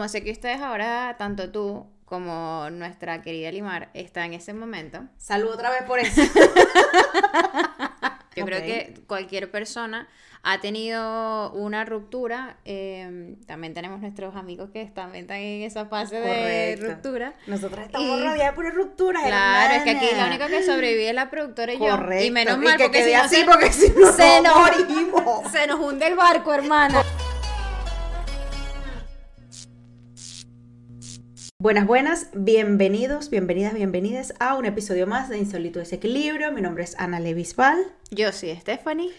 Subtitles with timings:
[0.00, 5.02] como sé que ustedes ahora, tanto tú como nuestra querida Limar, está en ese momento.
[5.18, 6.22] Salud otra vez por eso.
[8.34, 10.08] Yo creo que cualquier persona
[10.42, 12.56] ha tenido una ruptura.
[12.64, 16.22] eh, también tenemos nuestros amigos que están están en esa fase de
[16.78, 16.86] Correcto.
[16.86, 17.34] ruptura.
[17.46, 19.22] Nosotras estamos Y- rodeadas por rupturas.
[19.22, 20.28] Claro, es que aquí la hermana.
[20.28, 21.90] única que sobrevive es la productora y yo.
[21.90, 22.24] Correcto.
[22.24, 25.46] Y menos mal, que porque si no así, porque si no se nos- morimos.
[25.52, 27.02] se nos hunde el barco, hermana.
[31.60, 36.52] Buenas, buenas, bienvenidos, bienvenidas, bienvenidas a un episodio más de Insólito Desequilibrio.
[36.52, 37.76] Mi nombre es Ana Levisval
[38.10, 39.10] Yo sí, Stephanie.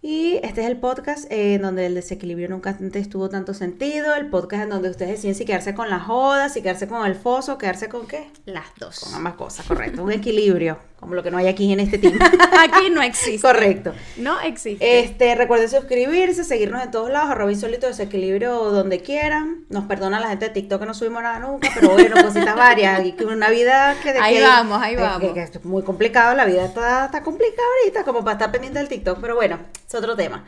[0.00, 4.14] y este es el podcast eh, en donde el desequilibrio nunca antes tuvo tanto sentido.
[4.14, 7.16] El podcast en donde ustedes deciden si quedarse con las jodas, si quedarse con el
[7.16, 8.30] foso, quedarse con qué.
[8.44, 9.00] Las dos.
[9.00, 10.04] Con ambas cosas, correcto.
[10.04, 12.18] Un equilibrio, como lo que no hay aquí en este team.
[12.58, 13.40] Aquí no existe.
[13.40, 13.94] correcto.
[14.18, 15.00] No existe.
[15.00, 19.64] Este, recuerden suscribirse, seguirnos en todos lados, arroba insólito desequilibrio donde quieran.
[19.70, 23.04] Nos perdona la gente de TikTok que no subimos nada nunca, pero bueno, cositas varias.
[23.04, 25.20] Y que una vida que de Ahí que- vamos, ahí de- vamos.
[25.20, 28.78] Que, que es muy complicado, la vida está, está complicada ahorita, como para estar pendiente
[28.78, 30.44] del TikTok, pero bueno, es otro tema.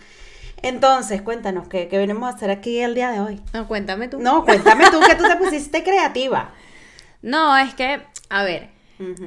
[0.65, 3.41] Entonces, cuéntanos, ¿qué, qué venimos a hacer aquí el día de hoy?
[3.53, 4.21] No, cuéntame tú.
[4.21, 6.51] No, cuéntame tú que tú te pusiste creativa.
[7.25, 8.71] No, es que, a ver,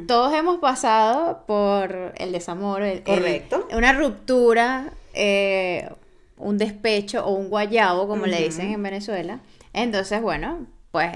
[0.07, 3.67] Todos hemos pasado por el desamor, el- el- Correcto.
[3.73, 5.89] una ruptura, eh,
[6.37, 9.39] un despecho o un guayabo, como le dicen en Venezuela.
[9.73, 11.11] Entonces, bueno, pues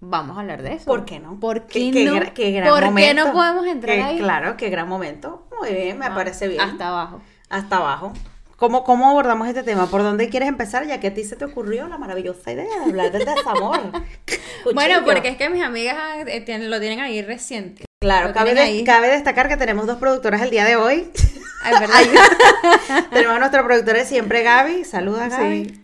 [0.00, 0.86] vamos a hablar de eso.
[0.86, 1.38] ¿Por qué no?
[1.40, 2.20] ¿Por qué, qué no?
[2.34, 4.18] qué gran ¿Por qué no podemos entrar Qué- ahí?
[4.18, 5.46] Claro, qué gran momento.
[5.60, 6.60] Muy bien, me Ah, parece bien.
[6.60, 7.20] Hasta abajo.
[7.48, 8.12] hasta abajo.
[8.56, 9.86] ¿Cómo, ¿Cómo abordamos este tema?
[9.86, 10.86] ¿Por dónde quieres empezar?
[10.86, 13.80] Ya que a ti se te ocurrió la maravillosa idea de hablar del desamor.
[14.74, 17.84] Bueno, porque es que mis amigas eh, lo tienen ahí reciente.
[18.02, 21.08] Claro, cabe, destacar que tenemos dos productoras el día de hoy.
[21.62, 23.06] Ay, ¿verdad?
[23.10, 24.84] tenemos a nuestra productora de siempre, Gaby.
[24.84, 25.66] Saluda, Gaby.
[25.66, 25.78] Sí.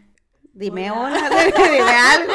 [0.53, 2.33] Dime hola, dime algo.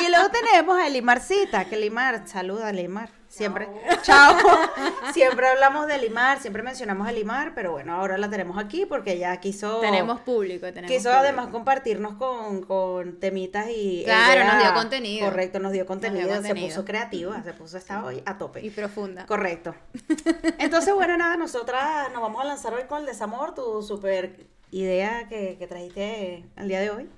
[0.00, 3.10] Y luego tenemos a Elimarcita, que Limar, saluda a Limar.
[3.38, 3.68] Siempre,
[4.02, 4.36] chao.
[5.12, 9.12] Siempre hablamos de Limar, siempre mencionamos a Limar, pero bueno, ahora la tenemos aquí porque
[9.12, 9.78] ella quiso.
[9.80, 11.20] tenemos público, tenemos Quiso público.
[11.20, 14.02] además compartirnos con, con temitas y...
[14.04, 15.26] Claro, nos dio contenido.
[15.28, 16.66] Correcto, nos dio contenido, se contenido.
[16.68, 18.60] puso creativa, se puso esta hoy a tope.
[18.60, 19.24] Y profunda.
[19.26, 19.74] Correcto.
[20.58, 24.36] Entonces, bueno, nada, nosotras nos vamos a lanzar hoy con el desamor, tu super
[24.72, 27.08] idea que, que trajiste el día de hoy.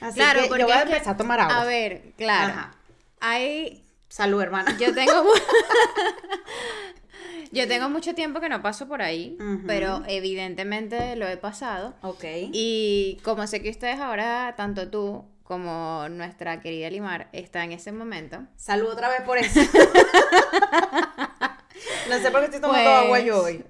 [0.00, 1.62] Así Claro, que porque yo voy a que- empezar a tomar agua.
[1.62, 2.52] A ver, claro.
[2.52, 2.74] Ajá.
[3.20, 4.76] Hay Salud, hermana.
[4.76, 5.30] Yo tengo mu-
[7.52, 11.94] Yo tengo mucho tiempo que no paso por ahí, pero evidentemente lo he pasado.
[12.02, 12.24] Ok.
[12.52, 17.90] Y como sé que ustedes ahora, tanto tú como nuestra querida Limar, está en ese
[17.92, 18.40] momento.
[18.56, 19.60] Salud otra vez por eso.
[22.08, 23.64] no sé por qué estoy tomando Pues- agua yo hoy.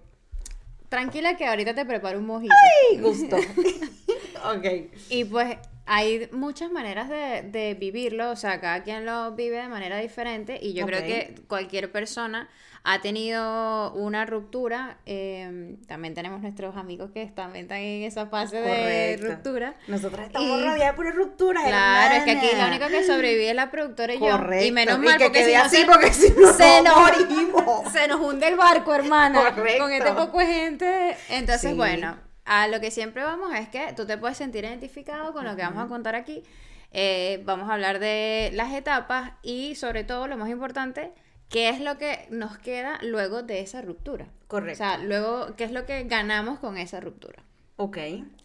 [0.91, 2.53] Tranquila que ahorita te preparo un mojito.
[2.91, 3.37] ¡Ay, gusto!
[3.37, 4.67] ok.
[5.09, 5.57] Y pues
[5.93, 10.57] hay muchas maneras de, de vivirlo, o sea, cada quien lo vive de manera diferente
[10.63, 12.49] y yo creo que cualquier persona
[12.85, 18.57] ha tenido una ruptura, eh, también tenemos nuestros amigos que están, están en esa fase
[18.61, 19.75] de ruptura.
[19.89, 23.57] Nosotras estamos Y- rodeadas por rupturas, Claro, es que aquí la única que sobrevive es
[23.57, 24.31] la productora y yo.
[24.31, 24.65] Correcto.
[24.67, 27.93] Y menos mal que porque si así, se- porque si no se nos- morimos.
[27.93, 29.53] se nos hunde el barco, hermana.
[29.57, 29.83] Correcto.
[29.83, 31.17] Con este poco de gente.
[31.31, 31.77] Entonces, Sí.
[31.77, 32.17] bueno,
[32.51, 35.63] a lo que siempre vamos es que tú te puedes sentir identificado con lo que
[35.63, 36.43] vamos a contar aquí.
[36.91, 41.13] Eh, vamos a hablar de las etapas y sobre todo lo más importante,
[41.49, 44.27] qué es lo que nos queda luego de esa ruptura.
[44.49, 44.73] Correcto.
[44.73, 47.41] O sea, luego, qué es lo que ganamos con esa ruptura.
[47.77, 47.99] Ok.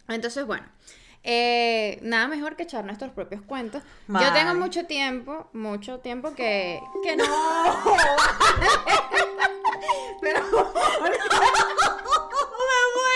[0.06, 0.66] Entonces, bueno,
[1.24, 3.82] eh, nada mejor que echar nuestros propios cuentos.
[4.06, 7.24] Yo tengo mucho tiempo, mucho tiempo que, que no...
[10.20, 10.42] Pero.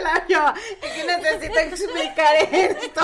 [0.00, 3.00] La- yo, es que necesito explicar esto.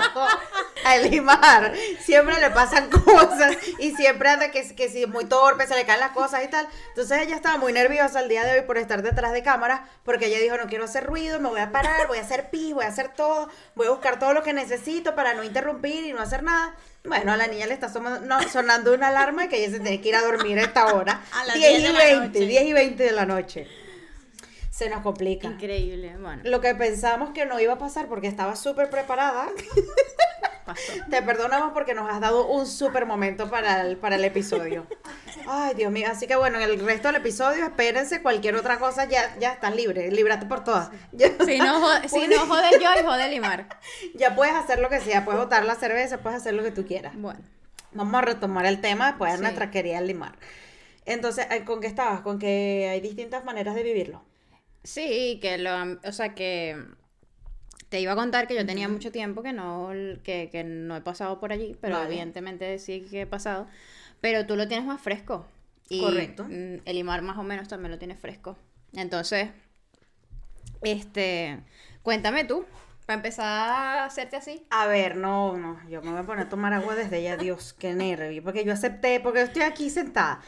[0.85, 5.67] A Limar siempre le pasan cosas y siempre anda que, que si es muy torpe,
[5.67, 6.67] se le caen las cosas y tal.
[6.91, 10.27] Entonces ella estaba muy nerviosa el día de hoy por estar detrás de cámara porque
[10.27, 12.85] ella dijo no quiero hacer ruido, me voy a parar, voy a hacer pis, voy
[12.85, 16.21] a hacer todo, voy a buscar todo lo que necesito para no interrumpir y no
[16.23, 16.75] hacer nada.
[17.05, 19.81] Bueno, a la niña le está soma- no, sonando una alarma y que ella se
[19.81, 21.21] tiene que ir a dormir a esta hora.
[21.33, 22.47] A las 10 10 y de la 20, noche.
[22.47, 23.69] 10 y 20 de la noche.
[24.77, 25.49] Se nos complica.
[25.49, 29.49] Increíble, bueno, Lo que pensábamos que no iba a pasar porque estaba súper preparada.
[30.67, 30.93] pasó.
[31.11, 34.87] Te perdonamos porque nos has dado un súper momento para el, para el episodio.
[35.47, 36.09] Ay, Dios mío.
[36.11, 39.07] Así que bueno, en el resto del episodio, espérense cualquier otra cosa.
[39.07, 40.13] Ya, ya están libres.
[40.13, 40.91] Líbrate por todas.
[41.47, 42.47] Si no, jode, si no
[42.79, 43.69] yo y jode Limar.
[44.15, 45.25] ya puedes hacer lo que sea.
[45.25, 47.15] Puedes botar la cerveza, puedes hacer lo que tú quieras.
[47.17, 47.41] Bueno,
[47.93, 49.43] Vamos a retomar el tema después de Sí.
[49.43, 50.33] nuestra querida Limar.
[51.07, 52.21] Entonces, eh, ¿con qué estabas?
[52.21, 54.23] Con que hay distintas maneras de vivirlo.
[54.87, 55.71] Sí, que lo,
[56.05, 56.77] o sea que
[57.89, 59.91] te iba a contar que yo tenía mucho tiempo que no,
[60.23, 62.09] que, que no he pasado por allí, pero Vale.
[62.09, 63.67] evidentemente sí que he pasado.
[64.21, 65.47] Pero tú lo tienes más fresco.
[65.89, 66.45] Y Correcto.
[66.45, 68.57] mm, el Imar más o menos también lo tiene fresco.
[68.93, 69.51] Entonces,
[70.83, 71.61] este,
[72.03, 72.65] cuéntame tú,
[73.07, 74.67] para empezar a hacerte así.
[74.71, 77.73] A ver, no, no, yo me voy a poner a tomar agua desde ya, Dios,
[77.73, 80.41] qué nervio, porque yo acepté, porque estoy aquí sentada.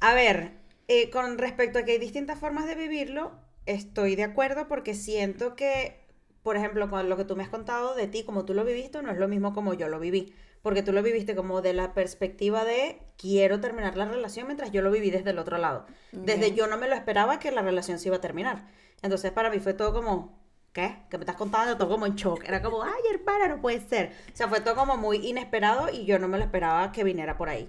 [0.00, 0.52] A ver,
[0.88, 3.32] eh, con respecto a que hay distintas formas de vivirlo,
[3.66, 6.06] estoy de acuerdo porque siento que,
[6.42, 9.02] por ejemplo, con lo que tú me has contado de ti, como tú lo viviste,
[9.02, 11.94] no es lo mismo como yo lo viví, porque tú lo viviste como de la
[11.94, 15.86] perspectiva de quiero terminar la relación, mientras yo lo viví desde el otro lado.
[16.12, 18.66] Desde yo no me lo esperaba que la relación se iba a terminar.
[19.02, 20.38] Entonces para mí fue todo como,
[20.72, 20.96] ¿qué?
[21.10, 21.76] ¿Qué me estás contando?
[21.76, 22.44] Todo como en shock.
[22.44, 24.12] Era como, ay, hermana, no puede ser.
[24.32, 27.36] O sea, fue todo como muy inesperado y yo no me lo esperaba que viniera
[27.36, 27.68] por ahí.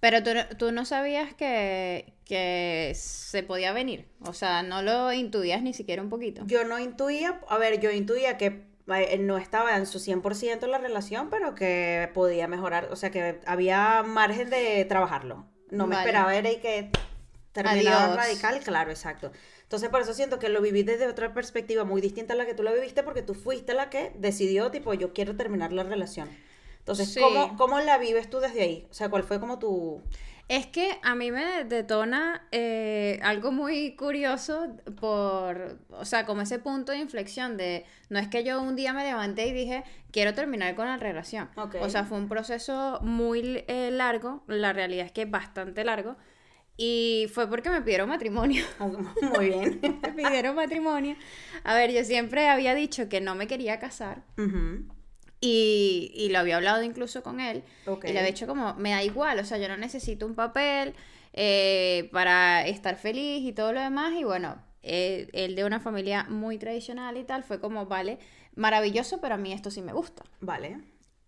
[0.00, 4.06] Pero tú, no- tú no sabías que, que se podía venir.
[4.20, 6.42] O sea, no lo intuías ni siquiera un poquito.
[6.46, 10.78] Yo no intuía, a ver, yo intuía que eh, no estaba en su 100% la
[10.78, 15.46] relación, pero que podía mejorar, o sea, que había margen de trabajarlo.
[15.70, 16.08] No me Vale.
[16.08, 16.90] esperaba, era y que
[17.52, 19.32] terminaba radical, claro, exacto.
[19.62, 22.54] Entonces, por eso siento que lo viví desde otra perspectiva muy distinta a la que
[22.54, 26.28] tú lo viviste, porque tú fuiste la que decidió, tipo, yo quiero terminar la relación.
[26.86, 27.20] Entonces, Sí.
[27.20, 28.86] ¿cómo, ¿cómo la vives tú desde ahí?
[28.88, 30.02] O sea, ¿cuál fue como tu...
[30.48, 34.68] Es que a mí me detona eh, algo muy curioso
[35.00, 38.92] por, o sea, como ese punto de inflexión de, no es que yo un día
[38.92, 41.50] me levanté y dije, quiero terminar con la relación.
[41.56, 46.14] O sea, fue un proceso muy eh, largo, la realidad es que bastante largo,
[46.76, 48.64] y fue porque me pidieron matrimonio.
[49.34, 49.80] Muy bien.
[50.02, 51.16] me pidieron matrimonio.
[51.64, 54.22] A ver, yo siempre había dicho que no me quería casar.
[55.46, 57.62] Y, y lo había hablado incluso con él.
[57.86, 58.04] Ok.
[58.04, 60.94] Y le había dicho como, me da igual, o sea, yo no necesito un papel
[61.32, 64.14] eh, para estar feliz y todo lo demás.
[64.18, 68.18] Y bueno, eh, él de una familia muy tradicional y tal, fue como, vale,
[68.56, 70.24] maravilloso, pero a mí esto sí me gusta.
[70.40, 70.80] Vale.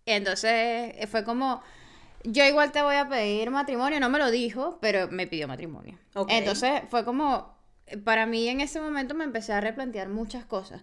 [0.05, 1.61] Entonces fue como,
[2.23, 5.97] yo igual te voy a pedir matrimonio, no me lo dijo, pero me pidió matrimonio.
[6.15, 6.29] Ok.
[6.31, 7.55] Entonces fue como,
[8.03, 10.81] para mí en ese momento me empecé a replantear muchas cosas.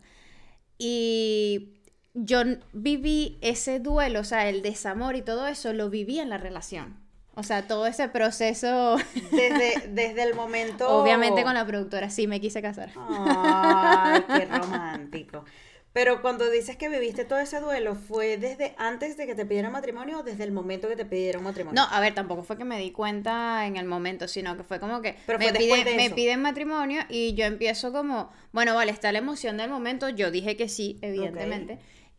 [0.79, 1.76] Y
[2.17, 2.43] yo
[2.73, 6.97] viví ese duelo, o sea, el desamor y todo eso, lo viví en la relación.
[7.35, 8.97] O sea, todo ese proceso,
[9.31, 10.89] Desde, desde el momento...
[10.89, 12.91] obviamente con la productora, sí me quise casar.
[12.97, 15.45] Ay, qué romántico.
[15.93, 19.73] Pero cuando dices que viviste todo ese duelo, ¿fue desde antes de que te pidieran
[19.73, 21.81] matrimonio o desde el momento que te pidieron matrimonio?
[21.81, 24.79] No, a ver, tampoco fue que me di cuenta en el momento, sino que fue
[24.79, 28.93] como que Pero me, piden, de me piden matrimonio y yo empiezo como, bueno, vale,
[28.93, 31.79] está la emoción del momento, yo dije que sí, evidentemente,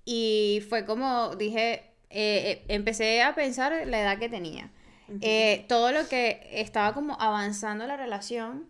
[0.09, 4.71] y fue como, dije, eh, eh, empecé a pensar la edad que tenía,
[5.21, 8.69] Eh, todo lo que estaba como avanzando la relación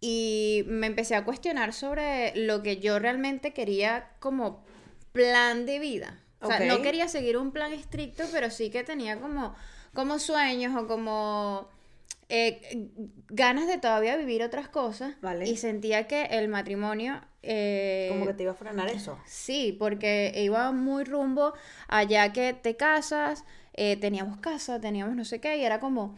[0.00, 4.64] y me empecé a cuestionar sobre lo que yo realmente quería como
[5.12, 6.20] plan de vida.
[6.40, 9.54] O sea, no quería seguir un plan estricto, pero sí que tenía como,
[9.92, 11.68] como sueños o como
[12.28, 12.88] eh,
[13.28, 15.14] ganas de todavía vivir otras cosas.
[15.20, 15.48] Vale.
[15.48, 17.20] Y sentía que el matrimonio...
[17.42, 19.18] eh, Como que te iba a frenar eso.
[19.26, 21.54] Sí, porque iba muy rumbo
[21.88, 23.44] allá que te casas,
[23.74, 26.16] eh, teníamos casa, teníamos no sé qué, y era como,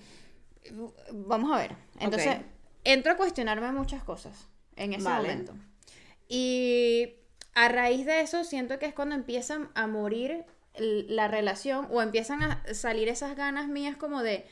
[1.12, 1.76] vamos a ver.
[2.00, 2.38] Entonces,
[2.84, 5.28] entro a cuestionarme muchas cosas en ese Vale.
[5.28, 5.54] momento.
[6.28, 7.14] Y
[7.54, 10.44] a raíz de eso, siento que es cuando empiezan a morir
[10.78, 14.46] la relación o empiezan a salir esas ganas mías como de,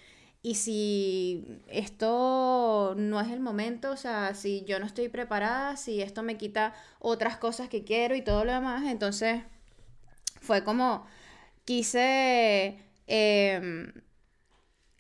[0.47, 6.01] y si esto no es el momento, o sea, si yo no estoy preparada, si
[6.01, 9.43] esto me quita otras cosas que quiero y todo lo demás, entonces
[10.41, 11.05] fue como
[11.65, 13.93] quise em,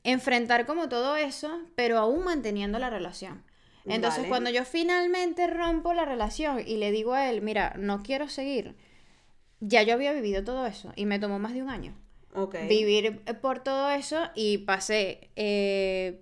[0.02, 3.44] enfrentar como todo eso, pero aún manteniendo la relación.
[3.84, 4.28] Entonces, Vale.
[4.28, 8.74] cuando yo finalmente rompo la relación y le digo a él, mira, no quiero seguir,
[9.60, 11.94] ya yo había vivido todo eso y me tomó más de un año
[12.68, 16.20] Vivir eh, por todo eso y pasé eh,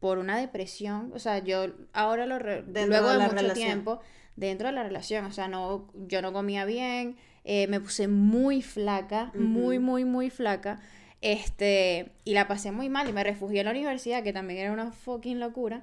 [0.00, 3.54] por una depresión, o sea, yo ahora lo re- luego de de, mucho relación.
[3.54, 4.00] tiempo
[4.36, 8.62] dentro de la relación, o sea, no yo no comía bien, eh, me puse muy
[8.62, 10.80] flaca, muy muy muy flaca.
[11.22, 14.72] Este, y la pasé muy mal y me refugié en la universidad, que también era
[14.72, 15.82] una fucking locura,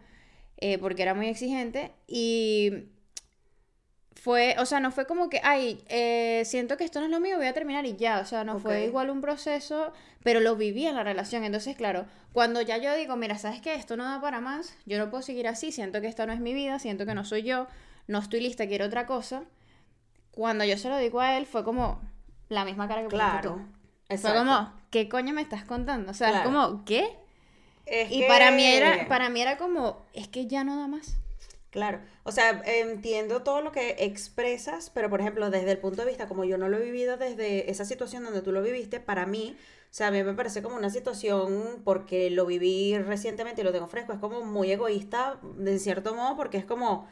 [0.57, 1.91] eh, porque era muy exigente.
[2.07, 2.71] Y
[4.15, 7.19] fue, o sea, no fue como que, ay, eh, siento que esto no es lo
[7.19, 9.91] mío, voy a terminar y ya, o sea, no fue igual un proceso,
[10.23, 11.43] pero lo viví en la relación.
[11.43, 13.73] Entonces, claro, cuando ya yo digo, mira, ¿sabes qué?
[13.75, 16.39] Esto no da para más, yo no puedo seguir así, siento que esta no es
[16.39, 17.67] mi vida, siento que no soy yo,
[18.07, 19.43] no estoy lista, quiero otra cosa.
[20.31, 22.01] Cuando yo se lo digo a él, fue como
[22.49, 23.49] la misma cara que Claro.
[23.51, 23.55] tú.
[24.07, 24.39] Fue Exacto.
[24.39, 26.11] como, ¿qué coño me estás contando?
[26.11, 27.17] O sea, es como, ¿qué?
[27.85, 30.87] Es Y que- para mí era, para mí era como, es que ya no da
[30.87, 31.17] más.
[31.73, 36.07] Claro, o sea, entiendo todo lo que expresas, pero por ejemplo, desde el punto de
[36.07, 39.25] vista, como yo no lo he vivido desde esa situación donde tú lo viviste, para
[39.25, 43.63] mí, o sea, a mí me parece como una situación, porque lo viví recientemente y
[43.63, 47.07] lo tengo fresco, es como muy egoísta, de cierto modo, porque es como,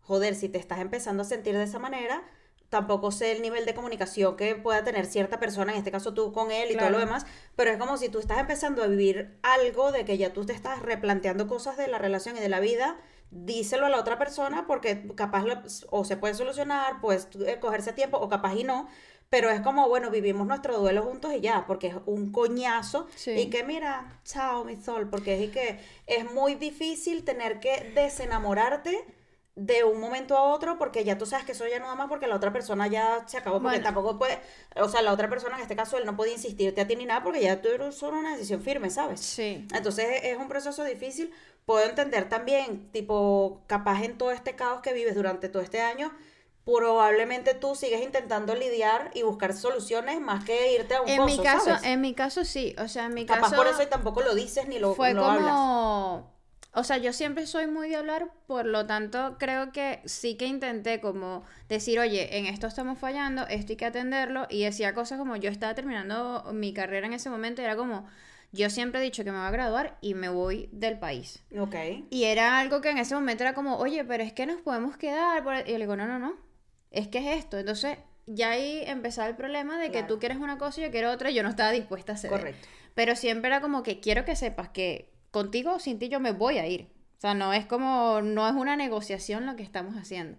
[0.00, 2.22] joder, si te estás empezando a sentir de esa manera,
[2.70, 6.32] tampoco sé el nivel de comunicación que pueda tener cierta persona, en este caso tú
[6.32, 9.36] con él y todo lo demás, pero es como si tú estás empezando a vivir
[9.42, 12.60] algo de que ya tú te estás replanteando cosas de la relación y de la
[12.60, 12.96] vida
[13.30, 15.44] díselo a la otra persona porque capaz
[15.90, 17.28] o se puede solucionar, pues
[17.60, 18.88] cogerse tiempo o capaz y no.
[19.28, 23.08] Pero es como, bueno, vivimos nuestro duelo juntos y ya, porque es un coñazo.
[23.26, 29.04] Y que mira, chao, mi sol, porque es que es muy difícil tener que desenamorarte
[29.56, 32.08] de un momento a otro porque ya tú sabes que eso ya no da más
[32.10, 34.38] porque la otra persona ya se acabó porque tampoco puede,
[34.76, 37.06] o sea, la otra persona en este caso él no puede insistirte a ti ni
[37.06, 39.20] nada porque ya tú eres solo una decisión firme, ¿sabes?
[39.20, 39.66] Sí.
[39.74, 41.32] Entonces es un proceso difícil.
[41.66, 46.12] Puedo entender también, tipo, capaz en todo este caos que vives durante todo este año,
[46.64, 51.38] probablemente tú sigues intentando lidiar y buscar soluciones más que irte a un en mi
[51.38, 54.20] caso en mi caso sí o sea en mi capaz caso por eso y tampoco
[54.22, 56.24] lo dices ni lo, fue como hablas.
[56.78, 60.44] O sea, yo siempre soy muy de hablar, por lo tanto creo que sí que
[60.44, 65.18] intenté como decir, oye, en esto estamos fallando, esto hay que atenderlo, y decía cosas
[65.18, 68.06] como yo estaba terminando mi carrera en ese momento, era como,
[68.56, 71.44] yo siempre he dicho que me voy a graduar y me voy del país.
[71.58, 71.74] Ok.
[72.10, 74.96] Y era algo que en ese momento era como, oye, pero es que nos podemos
[74.96, 75.42] quedar.
[75.66, 76.36] Y yo le digo, no, no, no,
[76.90, 77.58] es que es esto.
[77.58, 81.10] Entonces ya ahí empezaba el problema de que tú quieres una cosa y yo quiero
[81.10, 82.30] otra y yo no estaba dispuesta a hacer.
[82.30, 82.66] Correcto.
[82.94, 86.32] Pero siempre era como que quiero que sepas que contigo o sin ti yo me
[86.32, 86.88] voy a ir.
[87.18, 90.38] O sea, no es como, no es una negociación lo que estamos haciendo.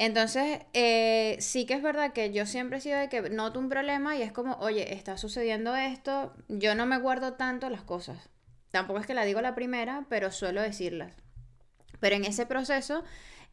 [0.00, 3.68] Entonces, eh, sí que es verdad que yo siempre he sido de que noto un
[3.68, 8.16] problema y es como, oye, está sucediendo esto, yo no me guardo tanto las cosas.
[8.70, 11.14] Tampoco es que la digo la primera, pero suelo decirlas.
[11.98, 13.02] Pero en ese proceso,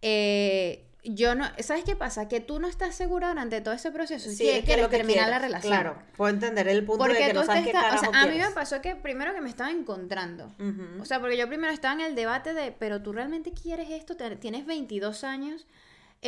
[0.04, 2.28] eh, yo no, ¿sabes qué pasa?
[2.28, 5.74] Que tú no estás segura durante todo ese proceso sí, si quieres terminar la relación.
[5.74, 8.52] Claro, puedo entender el punto de que no sabes qué o sea, a mí me
[8.52, 10.54] pasó que primero que me estaba encontrando.
[11.00, 14.16] O sea, porque yo primero estaba en el debate de, pero tú realmente quieres esto,
[14.16, 15.66] tienes 22 años,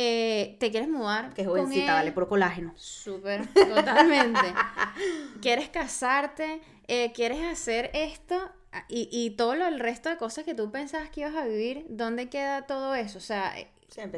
[0.00, 1.34] eh, te quieres mudar.
[1.34, 2.72] Que jovencita, vale, por colágeno.
[2.76, 4.54] Súper, totalmente.
[5.42, 8.52] quieres casarte, eh, quieres hacer esto
[8.88, 11.84] y, y todo lo, el resto de cosas que tú pensabas que ibas a vivir,
[11.88, 13.18] ¿dónde queda todo eso?
[13.18, 13.52] O sea,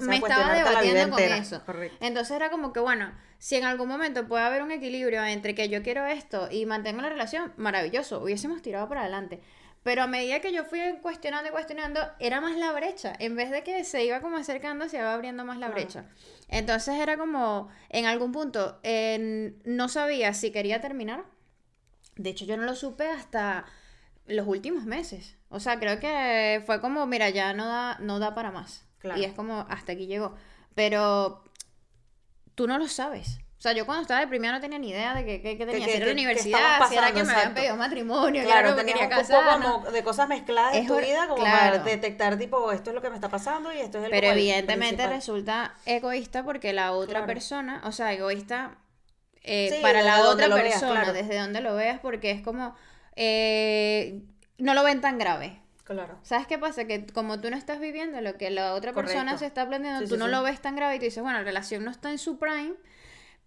[0.03, 1.63] me estaba debatiendo con eso.
[2.01, 5.71] Entonces era como que, bueno, si en algún momento puede haber un equilibrio entre que
[5.71, 9.41] yo quiero esto y mantengo la relación, maravilloso, hubiésemos tirado para adelante.
[9.83, 13.15] Pero a medida que yo fui cuestionando y cuestionando, era más la brecha.
[13.19, 16.05] En vez de que se iba como acercando, se iba abriendo más la brecha.
[16.49, 18.79] Entonces era como, en algún punto,
[19.65, 21.25] no sabía si quería terminar.
[22.17, 23.65] De hecho, yo no lo supe hasta
[24.27, 25.37] los últimos meses.
[25.49, 28.85] O sea, creo que fue como, mira, ya no da, no da para más.
[29.17, 30.37] Y es como, hasta aquí llegó.
[30.75, 31.43] Pero
[32.55, 33.40] tú no lo sabes.
[33.61, 35.85] O sea, yo cuando estaba de primera no tenía ni idea de que, tenía que
[35.85, 39.45] hacer la universidad, si era que me habían pedido matrimonio, claro, que quería casar.
[39.59, 42.95] Un poco como de cosas mezcladas en tu vida, como para detectar, tipo, esto es
[42.95, 46.93] lo que me está pasando y esto es el Pero evidentemente resulta egoísta porque la
[46.93, 48.79] otra persona, o sea, egoísta
[49.43, 52.75] eh, para la otra persona, desde donde lo veas, porque es como,
[53.15, 54.23] eh,
[54.57, 55.61] no lo ven tan grave.
[55.85, 56.19] Claro.
[56.23, 56.87] ¿Sabes qué pasa?
[56.87, 60.17] Que como tú no estás viviendo lo que la otra persona se está planteando, tú
[60.17, 62.39] no lo ves tan grave y tú dices, bueno, la relación no está en su
[62.39, 62.73] prime,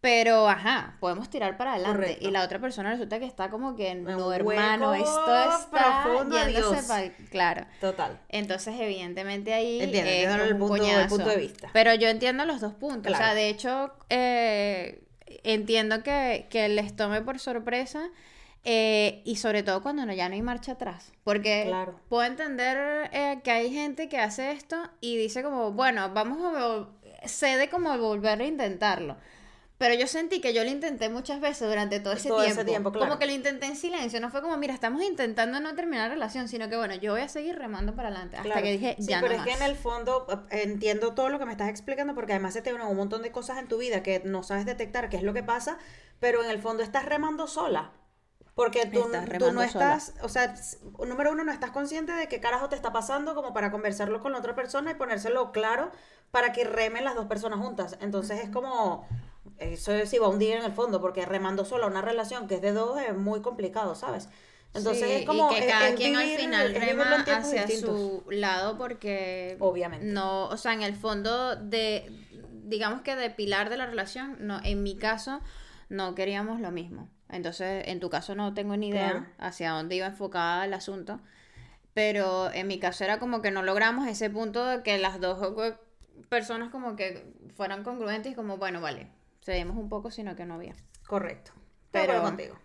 [0.03, 2.17] pero ajá, podemos tirar para adelante.
[2.19, 7.09] Y la otra persona resulta que está como que, no, hermano, esto está yéndose para...
[7.29, 7.65] Claro.
[7.79, 8.19] Total.
[8.27, 11.69] Entonces, evidentemente ahí Entiendo, es el, punto, el punto, de vista.
[11.71, 13.13] Pero yo entiendo los dos puntos.
[13.13, 15.05] O sea, de hecho, eh,
[15.45, 18.09] entiendo que, que les tome por sorpresa
[18.65, 21.13] eh, y sobre todo cuando no, ya no hay marcha atrás.
[21.23, 21.73] Porque
[22.09, 26.89] puedo entender eh, que hay gente que hace esto y dice como, bueno, vamos a...
[27.25, 29.15] cede como volver a intentarlo.
[29.83, 32.29] Pero yo sentí que yo lo intenté muchas veces durante todo ese
[32.63, 32.93] tiempo.
[32.93, 34.21] Como que lo intenté en silencio.
[34.21, 37.19] No fue como, mira, estamos intentando no terminar la relación, sino que, bueno, yo voy
[37.19, 38.37] a seguir remando para adelante.
[38.37, 41.45] Hasta que dije, ya pero es que en el fondo eh, entiendo todo lo que
[41.45, 44.03] me estás explicando, porque además se te unen un montón de cosas en tu vida
[44.03, 45.77] que no sabes detectar qué es lo que pasa,
[46.21, 47.91] pero en el fondo estás remando sola.
[48.55, 50.53] Porque tú, tú no estás, o sea,
[51.07, 54.31] número uno, no estás consciente de qué carajo te está pasando como para conversarlo con
[54.31, 55.91] la otra persona y ponérselo claro
[56.29, 57.97] para que remen las dos personas juntas.
[57.99, 59.07] Entonces es como,
[59.57, 62.61] eso sí va a hundir en el fondo, porque remando solo una relación que es
[62.61, 64.29] de dos es muy complicado, ¿sabes?
[64.75, 70.05] Entonces es como y que cada quien al final rema hacia su lado porque obviamente
[70.05, 72.11] no, o sea, en el fondo de
[72.63, 75.41] digamos que de pilar de la relación, no en mi caso
[75.89, 77.09] no queríamos lo mismo.
[77.29, 81.19] Entonces, en tu caso no tengo ni idea hacia dónde iba enfocada el asunto.
[81.95, 85.37] pero en mi caso era como que no logramos ese punto de que las dos
[86.27, 89.09] personas como que fueran congruentes y como, bueno, vale,
[89.43, 90.73] cedimos un poco, sino que no había.
[91.07, 91.51] Correcto.
[91.91, 92.55] Pero- Pero contigo.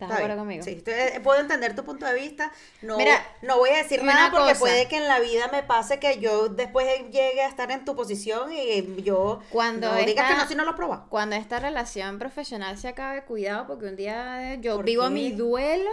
[0.00, 0.62] ¿Estás de acuerdo conmigo?
[0.62, 2.52] Sí, estoy- eh, puedo entender tu punto de vista.
[2.82, 4.60] No, Mira, no voy a decir nada porque cosa.
[4.60, 7.96] puede que en la vida me pase que yo después llegue a estar en tu
[7.96, 11.06] posición y yo Cuando no digas que no si no lo proba.
[11.08, 15.10] Cuando esta relación profesional se acabe, cuidado, porque un día yo ¿Por vivo qué?
[15.10, 15.90] mi duelo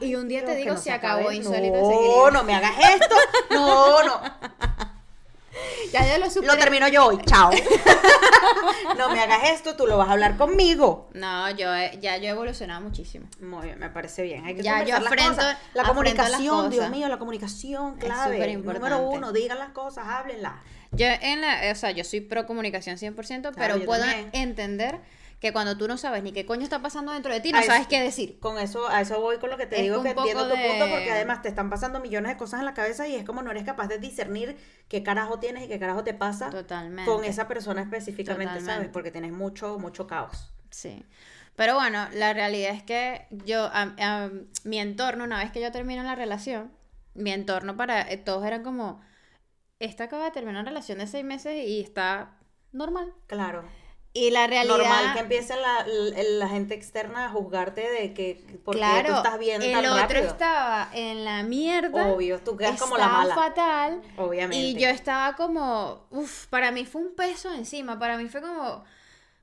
[0.00, 1.36] y un día te digo no se acabó acabe.
[1.36, 3.14] insólito No, no me hagas esto.
[3.50, 4.20] No, no.
[5.92, 6.56] Ya yo lo Lo superé.
[6.56, 7.18] termino yo hoy.
[7.26, 7.50] Chao.
[8.96, 11.08] No me hagas esto, tú lo vas a hablar conmigo.
[11.14, 13.26] No, yo he- ya yo he evolucionado muchísimo.
[13.40, 14.44] Muy bien, me parece bien.
[14.44, 15.58] Hay que Ya, yo conversar las afrento- cosas.
[15.74, 18.56] La afrento comunicación, Dios mío, la comunicación, clave.
[18.56, 20.54] Número uno, digan las cosas, háblenlas.
[20.90, 24.30] Yo en la, o sea, yo soy pro comunicación 100%, pero yo puedo también.
[24.32, 25.00] entender
[25.42, 27.62] que cuando tú no sabes ni qué coño está pasando dentro de ti, no A
[27.64, 28.38] sabes eso- qué decir.
[28.38, 30.68] Con eso, a eso voy con lo que te Es digo, que entiendo poco tu
[30.68, 33.24] punto, de- porque además te están pasando millones de cosas en la cabeza y es
[33.24, 34.56] como no eres capaz de discernir
[34.88, 37.10] qué carajo tienes y qué carajo te pasa Totalmente.
[37.10, 38.62] con esa persona específicamente, ¿sabes?
[38.66, 38.92] Totalmente.
[38.92, 40.54] Porque tienes mucho, mucho caos.
[40.70, 41.04] Sí.
[41.56, 44.30] Pero bueno, la realidad es que yo, a- a-
[44.62, 46.70] mi entorno, una vez que yo termino la relación,
[47.14, 49.00] mi entorno para eh, todos eran como,
[49.80, 52.38] esta acaba de terminar una relación de seis meses y está
[52.70, 53.12] normal.
[53.26, 53.64] Claro.
[54.14, 54.76] Y la realidad...
[54.76, 59.16] Normal que empiece la, la, la gente externa a juzgarte de que porque claro, tú
[59.16, 60.26] estás bien el tan otro rápido.
[60.26, 62.08] estaba en la mierda.
[62.08, 63.34] Obvio, tú quedas como la estaba mala.
[63.34, 64.02] fatal.
[64.18, 64.56] Obviamente.
[64.56, 68.84] Y yo estaba como, uff, para mí fue un peso encima, para mí fue como,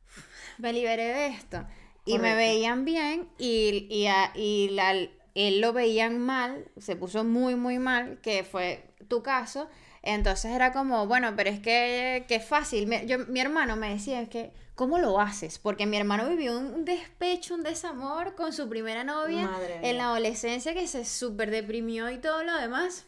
[0.08, 0.24] uf,
[0.60, 1.66] me liberé de esto.
[2.06, 4.94] Y me veían bien y, y, a- y la,
[5.36, 9.68] él lo veían mal, se puso muy, muy mal, que fue tu caso.
[10.02, 12.88] Entonces era como, bueno, pero es que, que fácil.
[12.88, 15.60] Mi, yo, mi hermano me decía, es que, ¿cómo lo haces?
[15.60, 20.06] Porque mi hermano vivió un, despecho, un desamor con su primera novia Madre en la
[20.06, 23.06] adolescencia que se súper deprimió y todo lo demás.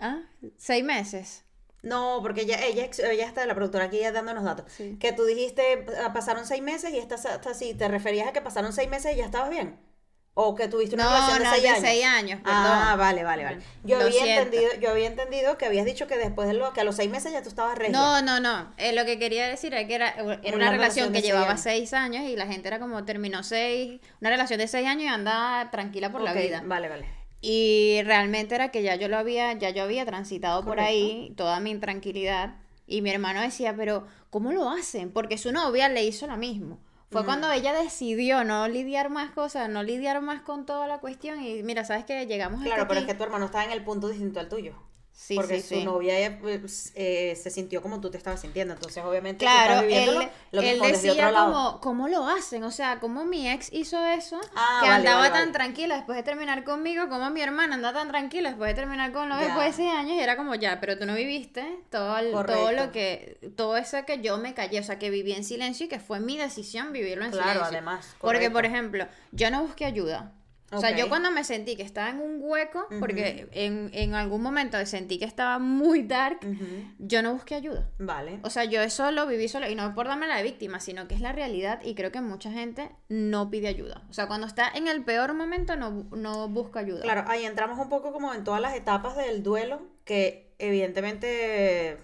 [0.00, 0.22] ¿Ah?
[0.56, 1.44] Seis meses.
[1.82, 4.72] No, porque ella, ella, ella está la productora aquí ya dándonos datos.
[4.72, 4.96] Sí.
[4.98, 8.72] Que tú dijiste, pasaron seis meses y estás hasta así, ¿te referías a que pasaron
[8.72, 9.78] seis meses y ya estabas bien?
[10.36, 11.80] ¿O que tuviste una No, relación de no, seis de años?
[11.80, 13.58] seis años, Ah, vale, vale, vale.
[13.84, 14.42] Yo Lo había siento.
[14.42, 17.08] entendido, yo había entendido que habías dicho que después de lo, que a los seis
[17.08, 17.92] meses ya tú estabas regia.
[17.96, 18.74] No, no, no.
[18.76, 21.60] Eh, lo que quería decir es que era, era una, Una relación que llevaba años.
[21.60, 25.06] seis años y la gente era como terminó seis, una relación de seis años y
[25.06, 26.62] anda tranquila por la vida.
[26.66, 27.06] Vale, vale.
[27.40, 31.60] Y realmente era que ya yo lo había, ya yo había transitado por ahí toda
[31.60, 32.56] mi intranquilidad.
[32.86, 35.12] Y mi hermano decía, pero ¿cómo lo hacen?
[35.12, 36.80] Porque su novia le hizo lo mismo.
[37.14, 41.40] Fue cuando ella decidió no lidiar más cosas, no lidiar más con toda la cuestión.
[41.44, 43.84] Y mira, ¿sabes que Llegamos hasta Claro, pero es que tu hermano estaba en el
[43.84, 44.74] punto distinto al tuyo.
[45.14, 45.84] Sí, porque sí, su sí.
[45.84, 48.74] novia eh, pues, eh, se sintió como tú te estabas sintiendo.
[48.74, 51.50] Entonces, obviamente, tú Claro, estás viviéndolo él, lo él desde decía otro lado.
[51.50, 52.62] como, ¿cómo lo hacen?
[52.64, 54.40] O sea, ¿cómo mi ex hizo eso?
[54.54, 55.52] Ah, que vale, andaba vale, tan vale.
[55.52, 59.28] tranquila después de terminar conmigo, como mi hermana anda tan tranquila después de terminar con
[59.28, 62.44] lo después de seis años, y era como, ya, pero tú no viviste todo, el-
[62.46, 65.86] todo lo que, todo eso que yo me callé, o sea, que viví en silencio
[65.86, 67.76] y que fue mi decisión vivirlo en Claro, silencio.
[67.78, 70.32] además, Porque, por ejemplo, yo no busqué ayuda.
[70.72, 74.42] O sea, yo cuando me sentí que estaba en un hueco, porque en, en algún
[74.42, 76.40] momento sentí que estaba muy dark,
[76.98, 77.88] yo no busqué ayuda.
[77.98, 78.40] Vale.
[78.42, 81.06] O sea, yo eso lo viví solo, y no por darme la de víctima, sino
[81.06, 84.02] que es la realidad, y creo que mucha gente no pide ayuda.
[84.10, 87.02] O sea, cuando está en el peor momento, no, no busca ayuda.
[87.02, 91.98] Claro, ahí entramos un poco como en todas las etapas del duelo, que evidentemente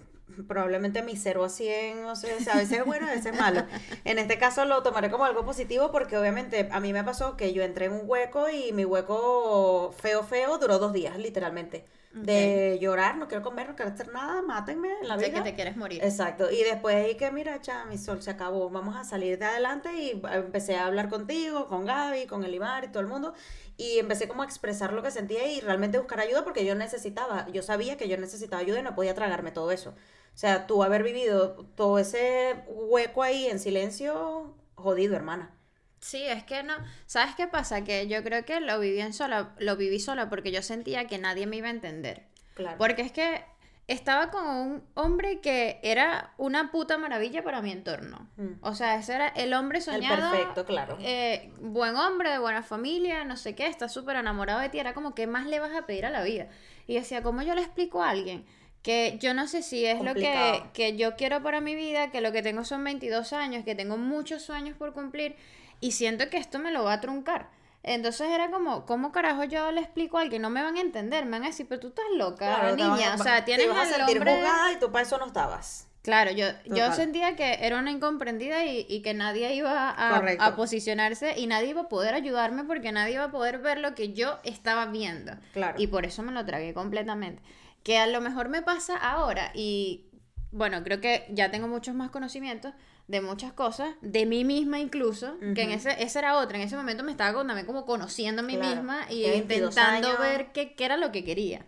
[0.47, 3.63] probablemente mi 0 a 100, o sea, a veces es bueno, a veces es malo.
[4.03, 7.53] En este caso lo tomaré como algo positivo porque obviamente a mí me pasó que
[7.53, 11.85] yo entré en un hueco y mi hueco feo, feo duró dos días, literalmente.
[12.13, 15.37] De llorar, no quiero comer, no quiero hacer nada, mátenme en la Sé vida.
[15.37, 16.03] que te quieres morir.
[16.03, 19.45] Exacto, y después y que mira, cha, mi sol se acabó, vamos a salir de
[19.45, 23.33] adelante y empecé a hablar contigo, con Gaby, con Elimar y todo el mundo
[23.77, 27.47] y empecé como a expresar lo que sentía y realmente buscar ayuda porque yo necesitaba,
[27.49, 29.95] yo sabía que yo necesitaba ayuda y no podía tragarme todo eso.
[30.33, 35.55] O sea, tú haber vivido todo ese hueco ahí en silencio, jodido, hermana.
[35.99, 36.73] Sí, es que no.
[37.05, 37.83] ¿Sabes qué pasa?
[37.83, 41.19] Que yo creo que lo viví en sola, lo viví sola porque yo sentía que
[41.19, 42.27] nadie me iba a entender.
[42.55, 42.77] Claro.
[42.79, 43.43] Porque es que
[43.87, 48.29] estaba con un hombre que era una puta maravilla para mi entorno.
[48.37, 48.53] Mm.
[48.61, 50.31] O sea, ese era el hombre El soñado.
[50.31, 50.97] perfecto, claro.
[51.01, 54.79] eh, buen hombre, de buena familia, no sé qué, está súper enamorado de ti.
[54.79, 56.47] Era como, ¿qué más le vas a pedir a la vida?
[56.87, 58.45] Y decía, ¿cómo yo le explico a alguien?
[58.81, 62.19] Que yo no sé si es lo que, que yo quiero para mi vida, que
[62.21, 65.35] lo que tengo son 22 años, que tengo muchos sueños por cumplir
[65.79, 67.49] y siento que esto me lo va a truncar.
[67.83, 70.41] Entonces era como, ¿cómo carajo yo le explico a alguien?
[70.43, 72.83] No me van a entender, me van a decir, pero tú estás loca, Claro, te
[72.83, 73.09] niña.
[73.11, 74.35] vas O sea, te tienes a al sentir hombre...
[74.35, 75.87] juzgada y tú para eso no estabas.
[76.03, 80.55] Claro, yo, yo sentía que era una incomprendida y, y que nadie iba a, a
[80.55, 84.11] posicionarse y nadie iba a poder ayudarme porque nadie iba a poder ver lo que
[84.13, 85.33] yo estaba viendo.
[85.53, 85.79] Claro.
[85.79, 87.43] Y por eso me lo tragué completamente.
[87.83, 90.07] Que a lo mejor me pasa ahora y
[90.51, 92.73] bueno, creo que ya tengo muchos más conocimientos
[93.07, 96.75] de muchas cosas, de mí misma incluso, que en ese, esa era otra, en ese
[96.77, 98.75] momento me estaba también como conociendo a mí Claro.
[98.75, 100.19] misma y 22 intentando años.
[100.19, 101.65] ver qué, qué era lo que quería.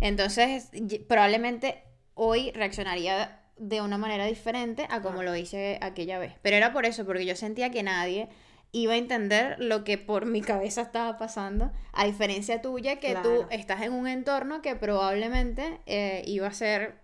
[0.00, 0.70] Entonces,
[1.08, 1.82] probablemente
[2.14, 6.32] hoy reaccionaría de una manera diferente a como lo hice aquella vez.
[6.40, 8.28] Pero era por eso, porque yo sentía que nadie
[8.72, 13.46] iba a entender lo que por mi cabeza estaba pasando, a diferencia tuya, que tú
[13.50, 16.98] estás en un entorno que probablemente eh, iba a ser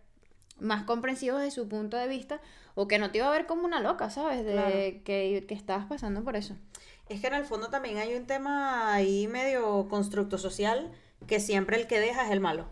[0.59, 2.41] más comprensivo desde su punto de vista
[2.75, 4.45] o que no te iba a ver como una loca, ¿sabes?
[4.45, 4.71] De Claro.
[5.05, 6.55] que, que estabas pasando por eso.
[7.09, 10.91] Es que en el fondo también hay un tema ahí medio constructo social
[11.27, 12.67] que siempre el que deja es el malo.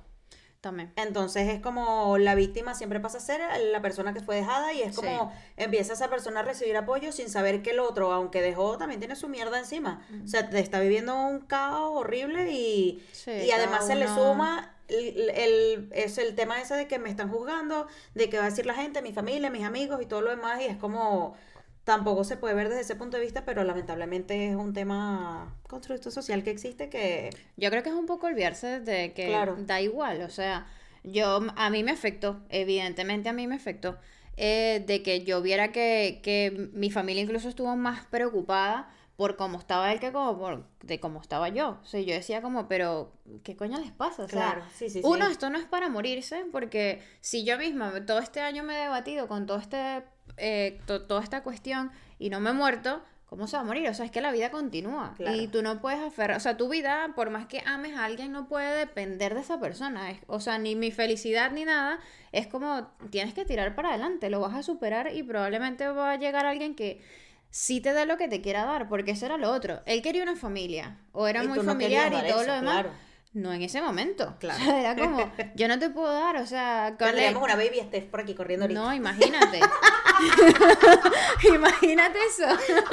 [0.65, 0.91] También.
[0.97, 4.81] Entonces es como la víctima siempre pasa a ser la persona que fue dejada y
[4.81, 8.79] es como empieza esa persona a recibir apoyo sin saber que el otro, aunque dejó,
[8.79, 10.07] también tiene su mierda encima.
[10.25, 14.75] O sea, te está viviendo un caos horrible y, Sí, y además se le suma
[14.89, 18.51] el, el- es el tema ese de que me están juzgando, de que va a
[18.51, 21.37] decir la gente, mi familia, mis amigos y todo lo demás y es como
[21.85, 26.11] tampoco se puede ver desde ese punto de vista, pero lamentablemente es un tema constructo
[26.11, 29.57] social que existe que Yo creo que es un poco olvidarse de que Claro.
[29.59, 30.67] da igual, o sea,
[31.03, 33.99] yo a mí me afectó, evidentemente a mí me afectó,
[34.37, 39.59] eh, de que yo viera que, que mi familia incluso estuvo más preocupada por cómo
[39.59, 41.79] estaba él que como por de cómo estaba yo.
[41.83, 43.13] O sea, yo decía como, pero
[43.45, 44.25] ¿qué coño les pasa?
[44.25, 45.01] O sea, Claro, sí, sí, sí.
[45.05, 48.83] uno, esto no es para morirse, porque si yo misma todo este año me he
[48.83, 50.03] debatido con todo este,
[50.37, 53.89] eh, to- toda esta cuestión y no me he muerto, ¿cómo se va a morir?
[53.89, 55.37] O sea, es que la vida continúa Claro.
[55.37, 58.31] y tú no puedes aferrar, o sea, tu vida, por más que ames a alguien,
[58.33, 60.11] no puede depender de esa persona.
[60.11, 61.99] Es- o sea, ni mi felicidad ni nada,
[62.33, 66.17] es como tienes que tirar para adelante, lo vas a superar y probablemente va a
[66.17, 67.03] llegar alguien que
[67.51, 69.81] sí te dé lo que te quiera dar, porque eso era lo otro.
[69.87, 72.75] Él quería una familia, o era Y muy no familiar y todo eso, lo demás.
[72.83, 72.91] claro.
[73.35, 74.37] No en ese momento.
[74.39, 74.59] Claro.
[74.63, 77.17] O sea, era como, yo no te puedo dar, o sea, ¿cuál es?
[77.17, 78.81] Tendríamos una baby Steph por aquí corriendo ahorita.
[78.81, 79.61] No, imagínate.
[81.55, 82.47] imagínate eso.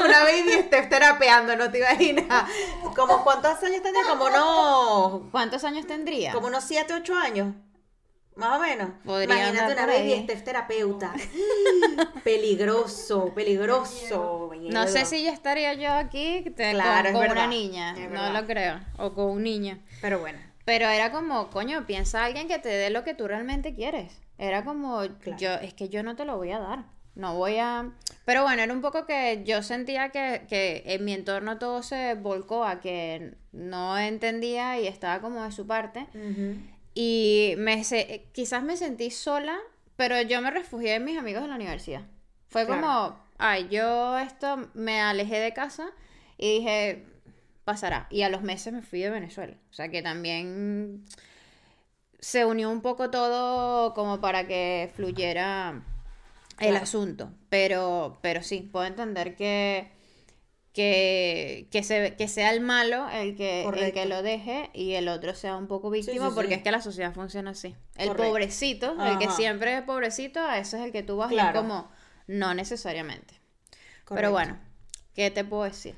[0.04, 2.50] Una baby Steph terapeando, no te imaginas.
[2.96, 6.34] Como cuántos años tenía, como unos, ¿Cuántos años tendría?
[6.34, 7.56] como unos 7, 8 años.
[8.36, 8.90] Más o menos.
[9.04, 10.24] Podría Imagínate una baby ahí.
[10.24, 11.14] Steph terapeuta.
[12.24, 14.52] peligroso, peligroso.
[14.72, 17.96] No sé si ya estaría yo aquí te- Claro, es con, con una niña.
[17.98, 18.80] es No lo creo.
[18.98, 19.80] O con un niño.
[20.02, 20.40] Pero bueno.
[20.66, 24.22] Pero era como, coño, piensa alguien que te dé lo que tú realmente quieres.
[24.38, 25.38] Era como, Claro.
[25.40, 26.86] yo, es que yo no te lo voy a dar.
[27.16, 27.92] No voy a...
[28.26, 32.14] Pero bueno, era un poco que yo sentía que, que en mi entorno todo se
[32.14, 36.08] volcó a que no entendía y estaba como de su parte.
[36.94, 39.58] Y me se- quizás me sentí sola,
[39.96, 42.02] pero yo me refugié en mis amigos de la universidad.
[42.50, 42.82] Fue Claro.
[42.82, 45.92] como, ay, yo esto me alejé de casa
[46.38, 47.06] y dije,
[47.64, 48.08] pasará.
[48.10, 49.56] Y a los meses me fui de Venezuela.
[49.70, 51.06] O sea que también
[52.20, 55.84] se unió un poco todo como para que fluyera
[56.60, 56.84] el Claro.
[56.84, 57.32] asunto.
[57.50, 59.92] Pero, pero sí, puedo entender que,
[60.74, 65.10] que, que, se, que sea el malo el que, el que lo deje y el
[65.10, 66.54] otro sea un poco víctima, sí, porque sí.
[66.56, 67.76] es que la sociedad funciona así.
[67.98, 68.30] El Correcto.
[68.30, 71.60] pobrecito, el que siempre es pobrecito, a ese es el que tú vas y Claro.
[71.60, 71.92] es como,
[72.28, 73.34] no necesariamente.
[74.06, 74.16] Correcto.
[74.16, 74.60] Pero bueno,
[75.14, 75.96] ¿qué te puedo decir?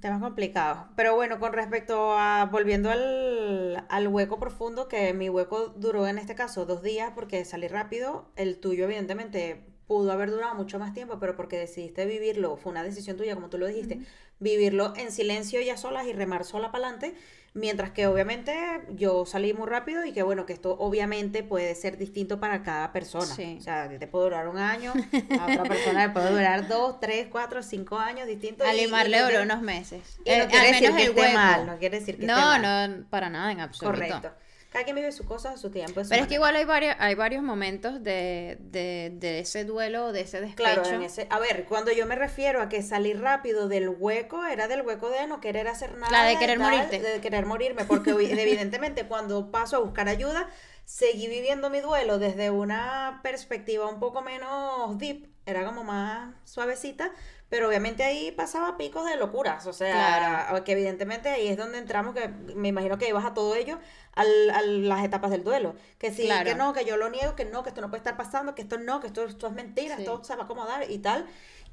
[0.00, 0.88] Temas complicados.
[0.94, 6.18] Pero bueno, con respecto a, volviendo al, al hueco profundo, que mi hueco duró en
[6.18, 10.92] este caso dos días porque salí rápido, el tuyo evidentemente pudo haber durado mucho más
[10.94, 14.00] tiempo, pero porque decidiste vivirlo, fue una decisión tuya, como tú lo dijiste,
[14.38, 17.14] vivirlo en silencio y a solas y remar sola para adelante,
[17.54, 18.54] mientras que obviamente
[18.90, 22.92] yo salí muy rápido y que bueno, que esto obviamente puede ser distinto para cada
[22.92, 23.34] persona.
[23.34, 23.56] Sí.
[23.58, 24.92] O sea, te puede durar un año,
[25.38, 28.66] a otra persona le puede durar dos, tres, cuatro, cinco años distintos.
[28.66, 30.18] A y- y Limar no le duró unos meses.
[30.24, 32.26] y no Eh, quiere al decir menos que el esté mal, no quiere decir que
[32.26, 32.98] no, esté mal.
[33.00, 33.96] no, para nada en absoluto.
[33.96, 34.32] Correcto.
[34.70, 36.02] Cada quien vive su cosa a su tiempo.
[36.02, 40.12] su Pero es que igual hay varios, hay varios momentos de, de, de ese duelo,
[40.12, 40.82] de ese despecho.
[40.82, 44.44] Claro, en ese, a ver, cuando yo me refiero a que salí rápido del hueco,
[44.44, 46.10] era del hueco de no querer hacer nada.
[46.10, 47.00] La de querer tal, morirte.
[47.00, 50.48] De querer morirme, porque evi- evidentemente cuando paso a buscar ayuda,
[50.84, 57.12] seguí viviendo mi duelo desde una perspectiva un poco menos deep, era como más suavecita,
[57.48, 60.64] pero obviamente ahí pasaba picos de locuras, o sea, Claro.
[60.64, 63.78] que evidentemente ahí es donde entramos, que me imagino que ibas a todo ello,
[64.14, 66.44] al, a las etapas del duelo, que sí, Claro.
[66.48, 68.62] que no, que yo lo niego, que no, que esto no puede estar pasando, que
[68.62, 70.02] esto no, que esto, esto es mentira, Sí.
[70.02, 71.26] esto se va a acomodar y tal.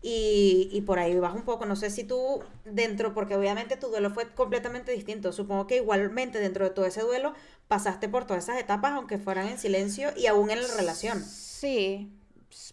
[0.05, 3.87] Y, y por ahí vas un poco, no sé si tú dentro, porque obviamente tu
[3.87, 7.33] duelo fue completamente distinto, supongo que igualmente dentro de todo ese duelo
[7.69, 11.23] pasaste por todas esas etapas, aunque fueran en silencio y aún en la relación.
[11.23, 12.11] Sí,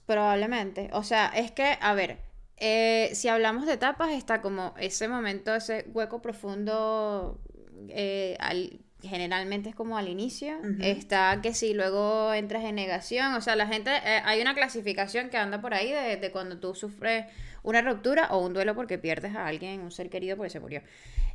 [0.07, 0.91] Probablemente.
[0.93, 2.19] O sea, es que, a ver,
[2.61, 7.41] eh, si hablamos de etapas, está como ese momento, ese hueco profundo,
[7.89, 10.59] eh, al- generalmente es como al inicio.
[10.81, 13.33] Está que si luego entras en negación.
[13.35, 16.59] O sea, la gente, eh, hay una clasificación que anda por ahí de, de cuando
[16.59, 17.25] tú sufres
[17.63, 20.83] una ruptura o un duelo porque pierdes a alguien, un ser querido porque se murió.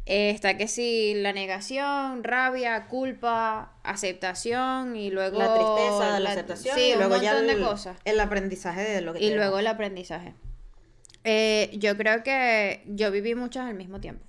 [0.06, 6.30] Eh, está que si la negación, rabia, culpa, aceptación y luego La tristeza, la, la-
[6.32, 7.98] aceptación sí, y un luego ya montón el, de cosas.
[8.06, 10.36] el aprendizaje de lo que Y luego el aprendizaje.
[11.26, 14.24] Eh, yo creo que yo viví muchas al mismo tiempo.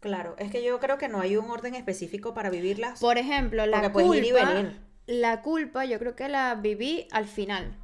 [0.00, 3.00] Claro, es que yo creo que no hay un orden específico para vivirlas.
[3.00, 4.80] Por ejemplo, la Porque puedes ir y culpa, venir.
[5.06, 7.76] la culpa yo creo que la viví al final.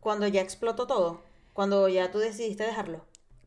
[0.00, 1.22] Cuando ya explotó todo,
[1.54, 3.06] cuando ya tú decidiste dejarlo.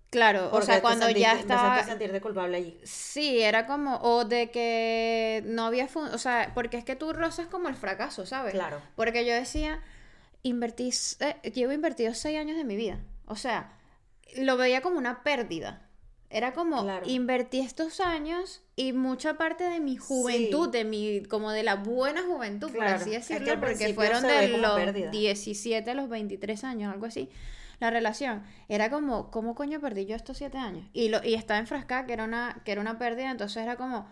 [0.10, 1.76] Claro, o sea, cuando sentiste- ya estaba...
[1.76, 2.80] a sentirte culpable allí.
[2.84, 7.12] Sí, era como, o de que no había, fun- o sea, porque es que tú
[7.14, 8.54] rozas como el fracaso, ¿sabes?
[8.54, 8.82] Claro.
[8.96, 9.84] Porque yo decía,
[10.44, 13.74] invertí, eh, llevo invertido seis años de mi vida, o sea,
[14.38, 15.84] lo veía como una pérdida.
[16.30, 17.06] Era como, Claro.
[17.08, 20.78] invertí estos años y mucha parte de mi juventud, Sí.
[20.78, 23.94] de mi, como de la buena juventud, por Claro, así es que al decirlo, porque
[23.94, 25.10] fueron de los pérdida.
[25.10, 27.30] 17 a los 23 años, algo así.
[27.80, 30.86] La relación era como, ¿cómo coño perdí yo estos siete años?
[30.92, 34.10] Y, lo, y estaba enfrascada, que era, una, que era una pérdida, entonces era como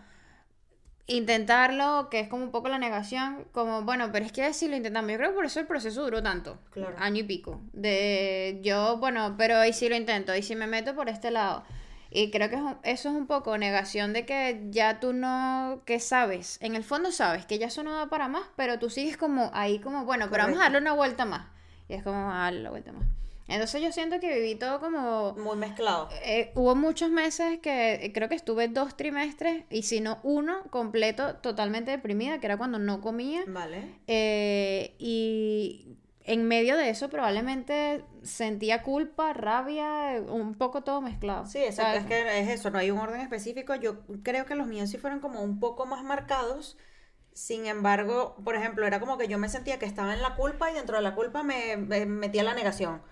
[1.06, 4.76] intentarlo, que es como un poco la negación, como, bueno, pero es que si lo
[4.76, 6.94] intentamos, yo creo que por eso el proceso duró tanto, Claro.
[6.98, 10.94] año y pico, de yo, bueno, pero y si lo intento, y si me meto
[10.94, 11.64] por este lado.
[12.10, 15.82] Y creo que es un- eso es un poco negación de que ya tú no,
[15.84, 18.90] que sabes, en el fondo sabes que ya eso no da para más, pero tú
[18.90, 21.46] sigues como ahí como, bueno, pero vamos a darle una vuelta más.
[21.88, 23.04] Y es como, a darle la vuelta más.
[23.48, 25.34] Entonces yo siento que viví todo como...
[25.34, 26.08] Muy mezclado.
[26.24, 31.36] eh, hubo muchos meses que creo que estuve dos trimestres y si no uno completo
[31.36, 33.44] totalmente deprimida, que era cuando no comía.
[33.46, 34.00] Vale.
[34.08, 41.46] Eh, y en medio de eso probablemente sentía culpa, rabia, un poco todo mezclado.
[41.46, 43.76] Sí, exacto, es que es eso, no hay un orden específico.
[43.76, 46.76] Yo creo que los míos sí fueron como un poco más marcados.
[47.32, 50.70] Sin embargo, por ejemplo, era como que yo me sentía que estaba en la culpa
[50.70, 53.02] y dentro de la culpa me, me metía la negación.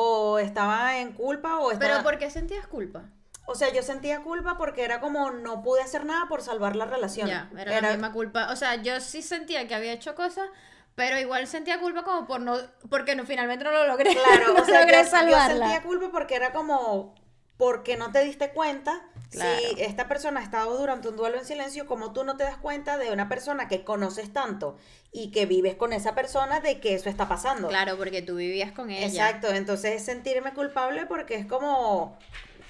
[0.00, 1.92] O estaba en culpa o estaba...
[1.92, 3.04] Pero ¿por qué sentías culpa?
[3.46, 6.84] O sea, yo sentía culpa porque era como no pude hacer nada por salvar la
[6.84, 7.28] relación.
[7.28, 8.52] Ya, era, la misma culpa.
[8.52, 10.50] O sea, yo sí sentía que había hecho cosas,
[10.94, 12.58] pero igual sentía culpa como por no,
[12.90, 14.14] porque no, finalmente no lo logré.
[14.14, 15.66] Claro, no o sea, logré yo, yo salvarla.
[15.66, 17.14] sentía culpa porque era como,
[17.56, 19.60] porque no te diste cuenta Claro.
[19.60, 22.56] si esta persona ha estado durante un duelo en silencio, como tú no te das
[22.56, 24.76] cuenta de una persona que conoces tanto
[25.12, 27.68] y que vives con esa persona de que eso está pasando.
[27.68, 29.06] Claro, porque tú vivías con ella.
[29.06, 32.18] Exacto, entonces es sentirme culpable porque es como,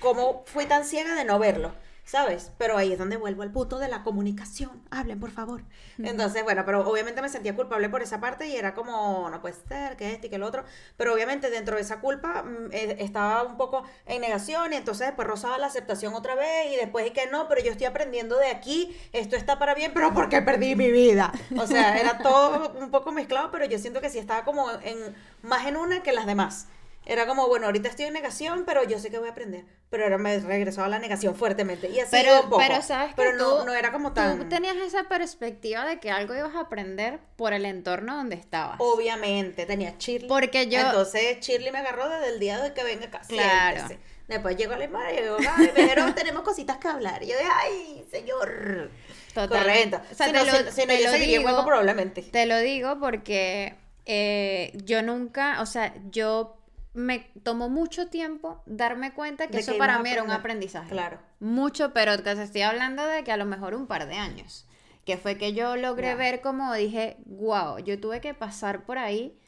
[0.01, 1.73] como fui tan ciega de no verlo.
[2.09, 2.53] ¿Sabes?
[2.57, 4.83] Pero ahí es donde vuelvo al punto de la comunicación.
[4.90, 5.61] Hablen, por favor.
[5.99, 9.55] Entonces, bueno, pero obviamente me sentía culpable por esa parte y era como, no puede
[9.68, 10.64] ser, que este y que el otro.
[10.97, 15.09] Pero obviamente dentro de esa culpa mm, eh, estaba un poco en negación y entonces
[15.09, 18.38] después rozaba la aceptación otra vez y después y que no, pero yo estoy aprendiendo
[18.38, 21.31] de aquí, esto está para bien, pero ¿por qué perdí mi vida?
[21.59, 25.14] O sea, era todo un poco mezclado, pero yo siento que sí estaba como en
[25.42, 26.68] más en una que las demás.
[27.11, 29.64] Era como, bueno, ahorita estoy en negación, pero yo sé que voy a aprender.
[29.88, 31.88] Pero ahora me regresaba a la negación fuertemente.
[31.88, 32.59] Y así Pero, un poco.
[32.59, 34.49] pero sabes que Pero no, tú- no era como Tú tan...
[34.51, 38.77] tenías esa perspectiva de que algo ibas a aprender por el entorno donde estabas.
[38.79, 40.29] Obviamente, tenía Shirley.
[40.29, 43.23] Porque yo- Entonces Shirley me agarró desde el día de que venga acá.
[43.27, 43.77] Claro.
[43.87, 44.01] siéntese.
[44.29, 47.23] Después llegó la madre y dijo, ay, dijeron, tenemos cositas que hablar.
[47.23, 48.90] Y yo dije, ay, señor.
[49.33, 49.97] Totalmente.
[49.97, 50.12] Correcto.
[50.12, 52.21] O sea, si te no, lo- si- si no, te yo lo seguiría probablemente.
[52.23, 56.58] Te lo digo porque eh, yo nunca, o sea, yo
[56.94, 60.90] me tomó mucho tiempo darme cuenta que De eso que para mí era un aprendizaje.
[60.90, 61.18] Claro.
[61.40, 64.66] Mucho, pero que te estoy hablando de que a lo mejor un par de años.
[65.05, 69.38] Que fue que yo logré ver como dije, wow, yo tuve que pasar por ahí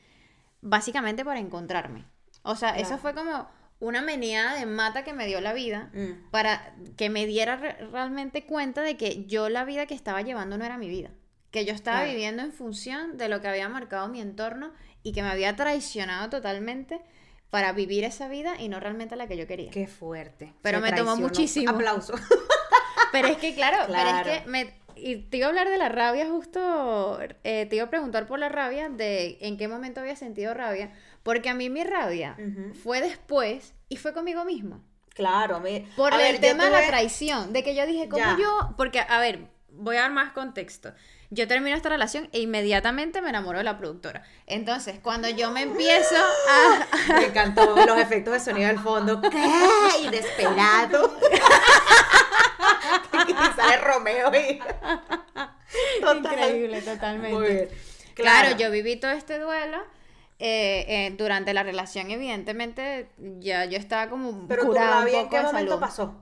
[0.60, 2.04] básicamente para encontrarme.
[2.42, 3.48] O sea, eso fue como
[3.78, 6.30] una meneada de mata que me dio la vida Mm.
[6.30, 10.58] para que me diera re- realmente cuenta de que yo la vida que estaba llevando
[10.58, 11.10] no era mi vida.
[11.50, 12.12] Que yo estaba Claro.
[12.12, 14.72] viviendo en función de lo que había marcado mi entorno
[15.02, 17.00] y que me había traicionado totalmente
[17.50, 19.70] para vivir esa vida y no realmente la que yo quería.
[19.70, 20.54] Qué fuerte.
[20.62, 21.70] Pero me tomó muchísimo.
[21.70, 22.14] Aplauso.
[23.12, 24.30] Pero es que, claro, pero Claro.
[24.30, 27.86] es que me, y te iba a hablar de la rabia justo, eh, te iba
[27.86, 30.92] a preguntar por la rabia, de en qué momento había sentido rabia,
[31.24, 32.36] porque a mí mi rabia
[32.84, 34.80] fue después y fue conmigo misma.
[35.08, 35.58] Claro.
[35.58, 38.36] me- Por a el ver, tema de la traición, de que yo dije, ¿cómo Ya.
[38.40, 38.74] yo?
[38.76, 40.92] Porque, a ver, voy a dar más contexto.
[41.32, 44.24] Yo termino esta relación e inmediatamente me enamoro de la productora.
[44.46, 46.86] Entonces, cuando yo me empiezo a...
[47.14, 49.20] Me encantó los efectos de sonido al fondo.
[49.22, 51.16] ¡Qué inesperado!
[53.28, 54.60] y sale Romeo y...
[56.00, 56.32] Total.
[56.32, 57.36] Increíble, totalmente.
[57.36, 57.68] Muy bien.
[58.14, 58.56] Claro.
[58.56, 59.78] yo viví todo este duelo
[60.38, 65.24] eh, eh, durante la relación, evidentemente, ya yo estaba como Pero curada un rabia en
[65.24, 65.80] poco qué de momento salud.
[65.80, 66.14] pasó.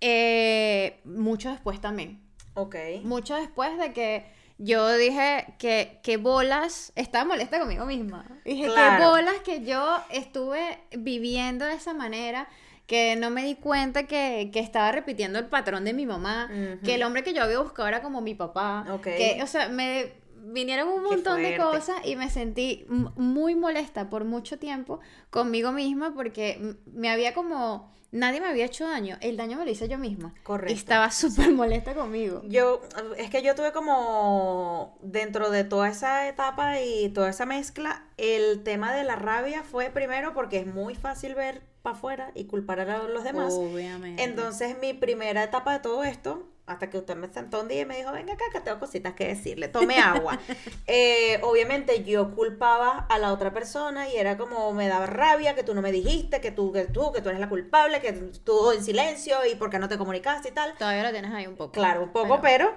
[0.00, 2.23] Eh, mucho después también.
[2.54, 2.76] Ok.
[3.02, 4.24] Mucho después de que
[4.58, 8.24] yo dije que, que bolas, estaba molesta conmigo misma.
[8.44, 9.02] Dije Claro.
[9.02, 12.48] que bolas que yo estuve viviendo de esa manera,
[12.86, 16.50] que no me di cuenta que, que estaba repitiendo el patrón de mi mamá,
[16.84, 18.86] que el hombre que yo había buscado era como mi papá.
[18.92, 19.04] Ok.
[19.04, 20.12] Que, o sea, me
[20.46, 22.84] vinieron un montón de cosas y me sentí
[23.16, 27.92] muy molesta por mucho tiempo conmigo misma porque me había como...
[28.14, 30.32] Nadie me había hecho daño, el daño me lo hice yo misma.
[30.44, 30.72] Correcto.
[30.72, 32.42] Y estaba súper molesta conmigo.
[32.46, 32.80] Yo,
[33.18, 38.62] es que yo tuve como dentro de toda esa etapa y toda esa mezcla, el
[38.62, 42.78] tema de la rabia fue primero porque es muy fácil ver para afuera y culpar
[42.78, 43.52] a los demás.
[43.52, 44.22] Obviamente.
[44.22, 47.84] Entonces, mi primera etapa de todo esto, hasta que usted me sentó un día y
[47.84, 50.38] me dijo, venga acá, que tengo cositas que decirle, tome agua.
[50.86, 55.62] Eh, obviamente, yo culpaba a la otra persona y era como, me daba rabia que
[55.62, 58.70] tú no me dijiste, que tú, que tú, que tú eres la culpable, que tú
[58.70, 60.74] en silencio y por qué no te comunicaste y tal.
[60.76, 61.72] Todavía lo tienes ahí un poco.
[61.72, 62.74] Claro, un poco, pero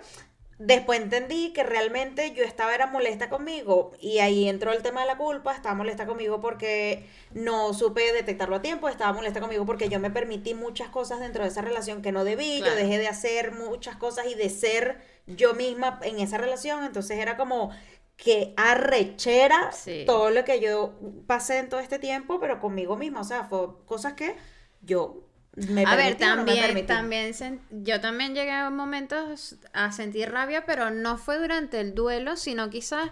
[0.59, 5.07] después entendí que realmente yo estaba era molesta conmigo y ahí entró el tema de
[5.07, 9.87] la culpa, estaba molesta conmigo porque no supe detectarlo a tiempo, estaba molesta conmigo porque
[9.89, 12.73] yo me permití muchas cosas dentro de esa relación que no debí, Claro.
[12.75, 17.19] yo dejé de hacer muchas cosas y de ser yo misma en esa relación, entonces
[17.19, 17.69] era como
[18.15, 20.03] que arrechera Sí.
[20.07, 20.95] todo lo que yo
[21.27, 24.35] pasé en todo este tiempo, pero conmigo misma, o sea, fue cosas que
[24.81, 25.21] yo
[25.57, 30.91] me a ver, me también, también yo también llegué a momentos a sentir rabia, pero
[30.91, 33.09] no fue durante el duelo, sino quizás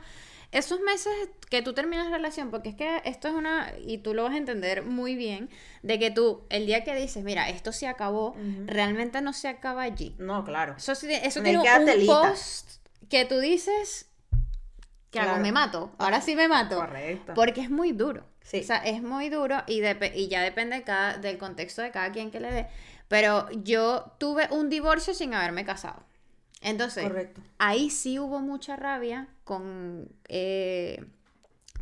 [0.52, 1.12] esos meses
[1.50, 4.34] que tú terminas la relación, porque es que esto es una, y tú lo vas
[4.34, 5.50] a entender muy bien,
[5.82, 9.82] de que tú, el día que dices, mira, esto se acabó, realmente no se acaba
[9.82, 10.16] allí.
[10.20, 10.76] No, claro.
[10.78, 12.30] Eso, eso tiene un telita.
[12.30, 12.70] post
[13.10, 14.08] que tú dices,
[15.20, 15.30] hago?
[15.30, 15.44] Claro.
[15.44, 16.78] Me mato, ahora sí me mato.
[16.78, 17.34] Correcto.
[17.36, 18.24] Porque es muy duro.
[18.42, 18.60] Sí.
[18.60, 19.82] O sea, es muy duro y,
[20.30, 22.68] ya depende de cada, del contexto de cada quien que le dé.
[23.08, 26.04] Pero yo tuve un divorcio sin haberme casado.
[26.62, 27.42] Entonces, Correcto.
[27.60, 31.04] ahí sí hubo mucha rabia con, eh,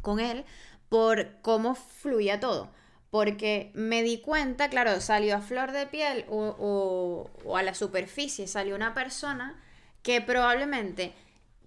[0.01, 0.43] con él
[0.89, 2.69] por cómo fluía todo.
[3.09, 7.73] Porque me di cuenta, claro, salió a flor de piel o, o- o a la
[7.75, 9.61] superficie, salió una persona
[10.01, 11.13] que probablemente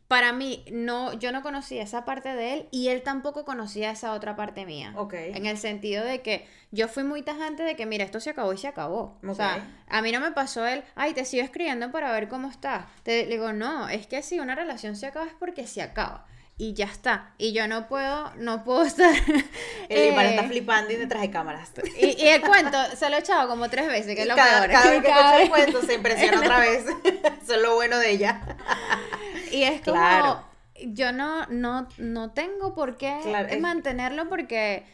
[0.08, 4.12] para mí no, yo no conocía esa parte de él y él tampoco conocía esa
[4.12, 4.92] otra parte mía.
[4.96, 5.14] Ok.
[5.14, 8.52] En el sentido de que yo fui muy tajante de que, mira, esto se acabó
[8.52, 9.18] y se acabó.
[9.24, 9.36] O Ok.
[9.36, 12.84] sea, a mí no me pasó él, ay, te sigo escribiendo para ver cómo estás.
[13.02, 16.26] Te digo, no, es que si una relación se acaba es porque se acaba.
[16.58, 17.34] Y ya está.
[17.36, 19.12] Y yo no puedo, no puedo estar.
[19.90, 21.70] El Iván eh, está flipando y detrás de cámaras.
[22.00, 24.60] y, y el cuento se lo he echado como tres veces, que es lo cada,
[24.60, 24.70] peor.
[24.70, 26.84] cada vez que Cada escucha el cuento se impresiona otra vez.
[27.42, 28.40] Eso es lo bueno de ella.
[29.52, 30.44] Y es como, Claro.
[30.86, 34.84] yo no, no, no tengo por qué Claro, es- mantenerlo porque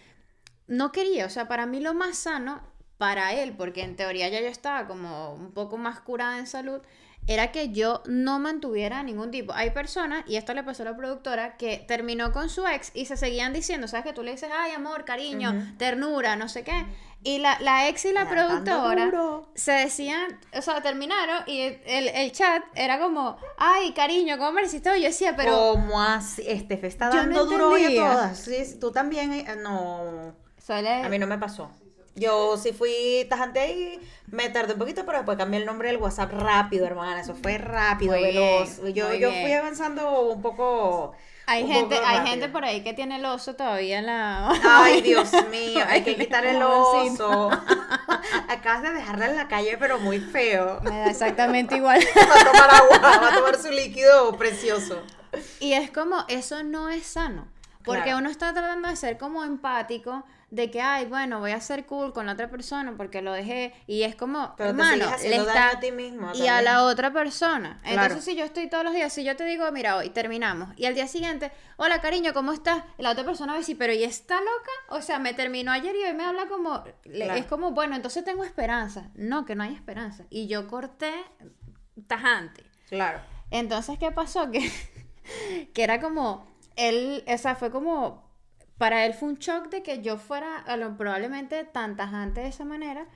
[0.66, 2.60] no quería, o sea, para mí lo más sano,
[2.98, 6.80] para él, porque en teoría ya yo estaba como un poco más curada en salud,
[7.26, 9.52] era que yo no mantuviera ningún tipo.
[9.54, 13.06] Hay personas, y esto le pasó a la productora, que terminó con su ex y
[13.06, 14.06] se seguían diciendo, ¿sabes?
[14.06, 16.84] Que tú le dices, ay, amor, cariño, ternura, no sé qué.
[17.24, 19.46] Y la, la ex y la productora duro.
[19.54, 24.62] se decían, o sea, terminaron y el, el chat era como, ay, cariño, ¿cómo me
[24.62, 25.00] hoy?
[25.02, 26.42] Yo decía, pero ¿Cómo así?
[26.46, 28.38] Este está Yo no dando duro hoy a todas.
[28.40, 29.32] Sí, tú también.
[29.32, 30.34] eh, No.
[30.58, 30.90] suele...
[31.04, 31.70] A mí no me pasó.
[32.14, 35.96] Yo sí fui tajante y me tardé un poquito, pero después cambié el nombre del
[35.98, 37.20] WhatsApp rápido, hermana.
[37.20, 38.82] Eso fue rápido, Muy veloz.
[38.82, 41.14] bien, yo yo fui avanzando un poco.
[41.46, 42.26] Hay gente, hay rápido.
[42.26, 44.52] gente por ahí que tiene el oso todavía en la...
[44.64, 47.50] Ay, Dios mío, hay que quitar el oso.
[48.48, 50.80] Acabas de dejarla en la calle, pero muy feo.
[50.82, 52.00] Me da exactamente igual.
[52.16, 55.02] Va a tomar agua, va a tomar su líquido precioso.
[55.60, 57.46] Y es como, eso no es sano.
[57.84, 58.18] Porque Claro.
[58.18, 62.12] uno está tratando de ser como empático, de que, ay, bueno, voy a ser cool
[62.12, 63.72] con la otra persona porque lo dejé.
[63.86, 65.54] Y es como, Pero te hermano, sigues le está...
[65.54, 66.30] daño a ti mismo.
[66.34, 67.80] Y a la otra persona.
[67.82, 68.02] Claro.
[68.02, 70.84] Entonces, si yo estoy todos los días, si yo te digo, mira, hoy terminamos, y
[70.84, 72.84] al día siguiente, hola cariño, ¿cómo estás?
[72.98, 74.72] La otra persona va a decir, pero ¿y está loca?
[74.90, 76.84] O sea, me terminó ayer y hoy me habla como.
[77.00, 77.34] Claro.
[77.34, 79.08] Es como, bueno, entonces tengo esperanza.
[79.14, 80.26] No, que no hay esperanza.
[80.28, 81.14] Y yo corté
[82.06, 82.62] tajante.
[82.90, 83.20] Claro.
[83.50, 84.50] Entonces, ¿qué pasó?
[84.52, 84.70] Que,
[85.72, 88.31] que era como, él, o sea, fue como,
[88.82, 92.48] para él fue un shock de que yo fuera a lo, probablemente tan tajante de
[92.48, 93.06] esa manera.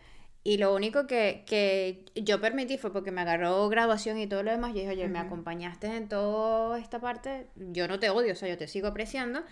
[0.45, 4.53] Y lo único que, que yo permití fue porque me agarró graduación y todo lo
[4.53, 4.71] demás.
[4.75, 7.49] Yo dije, oye, me acompañaste en toda esta parte.
[7.57, 9.43] Yo no te odio, o sea, yo te sigo apreciando.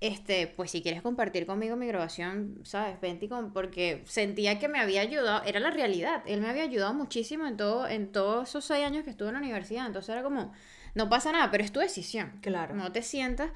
[0.00, 3.00] Este, pues si quieres compartir conmigo mi graduación, ¿sabes?
[3.00, 6.22] Vente con- porque sentía que me había ayudado, era la realidad.
[6.26, 9.34] Él me había ayudado muchísimo en todo, en todos esos seis años que estuve en
[9.34, 9.86] la universidad.
[9.86, 10.52] Entonces era como,
[10.94, 12.32] no pasa nada, pero es tu decisión.
[12.42, 12.74] Claro.
[12.74, 13.50] No te sientas.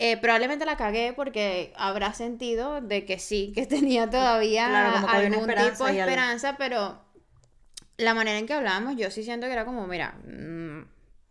[0.00, 5.16] Eh, probablemente la cagué porque habrá sentido de que sí, que tenía todavía Claro, que
[5.16, 7.00] algún esperanza tipo de esperanza, pero
[7.96, 10.80] la manera en que hablábamos, yo sí siento que era como, mira, mm,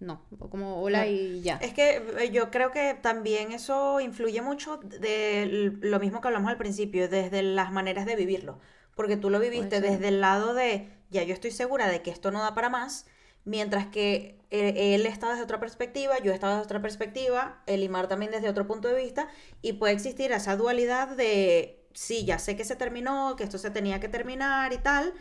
[0.02, 1.12] no, como hola No.
[1.12, 1.58] y ya.
[1.62, 6.50] Es que eh, yo creo que también eso influye mucho de lo mismo que hablamos
[6.50, 8.60] al principio, desde las maneras de vivirlo.
[8.96, 12.32] Porque tú lo viviste desde el lado de, ya yo estoy segura de que esto
[12.32, 13.08] no da para más,
[13.46, 18.32] mientras que eh, él estaba desde otra perspectiva, yo estaba desde otra perspectiva, Elimar también
[18.32, 19.28] desde otro punto de vista,
[19.62, 23.70] y puede existir esa dualidad de, sí, ya sé que se terminó, que esto se
[23.70, 25.14] tenía que terminar y tal,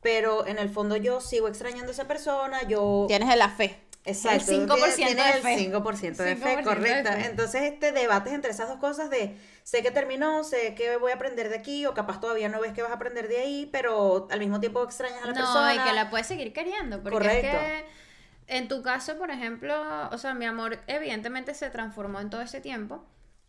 [0.00, 3.06] pero en el fondo yo sigo extrañando a esa persona, yo...
[3.08, 3.87] Tienes la fe.
[4.08, 4.50] Exacto.
[4.52, 5.54] El 5% tiene- de tiene fe.
[5.54, 7.12] El 5% de 5% fe, de correcto.
[7.12, 7.26] fe.
[7.26, 11.16] Entonces, este debate entre esas dos cosas de sé que terminó, sé que voy a
[11.16, 14.26] aprender de aquí, o capaz todavía no ves que vas a aprender de ahí, pero
[14.30, 15.74] al mismo tiempo extrañas a la No, persona.
[15.74, 17.02] y que la puedes seguir queriendo.
[17.02, 17.46] Porque Correcto.
[17.48, 17.52] es
[17.82, 17.84] que
[18.48, 19.74] en tu caso, por ejemplo,
[20.10, 23.04] o sea, mi amor evidentemente se transformó en todo ese tiempo.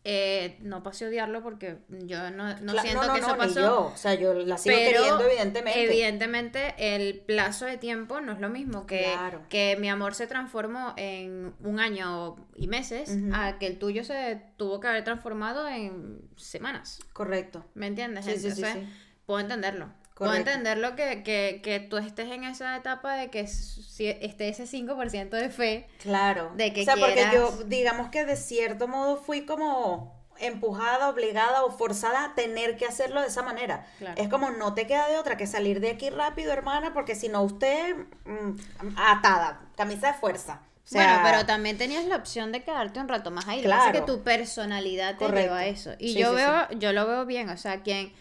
[0.06, 3.32] Eh, no pasé a odiarlo porque yo no, no Cla- siento no, no, que eso
[3.34, 3.60] ni pasó.
[3.60, 3.92] yo.
[3.94, 5.84] O sea, yo la sigo pero queriendo, evidentemente.
[5.84, 9.42] evidentemente el plazo de tiempo no es lo mismo que, Claro.
[9.50, 13.30] que mi amor se transformó en un año y meses Ujú.
[13.34, 17.00] a que el tuyo se tuvo que haber transformado en semanas.
[17.12, 17.66] Correcto.
[17.74, 18.24] ¿Me entiendes?
[18.24, 18.94] Sí, sí, sí, Entonces, sí.
[19.26, 19.90] puedo entenderlo.
[20.20, 20.52] Puedo Correcto.
[20.52, 25.30] entenderlo que, que, que tú estés en esa etapa de que si esté ese 5%
[25.30, 25.88] de fe.
[26.04, 26.52] Claro.
[26.56, 31.10] De que o sea, porque yo, quieras- digamos que de cierto modo fui como empujada,
[31.10, 33.88] obligada o forzada a tener que hacerlo de esa manera.
[33.98, 34.22] Claro.
[34.22, 37.30] Es como no te queda de otra que salir de aquí rápido, hermana, porque si
[37.30, 37.96] no usted
[38.26, 38.52] mm,
[38.98, 40.62] atada, camisa de fuerza.
[40.86, 43.62] O sea, bueno, pero también tenías la opción de quedarte un rato más ahí.
[43.62, 43.92] Claro.
[43.92, 45.42] que tu personalidad te Correcto.
[45.44, 45.92] lleva a eso.
[46.00, 47.50] Y Sí, yo sí, veo, yo lo veo bien.
[47.50, 48.12] O sea, quien.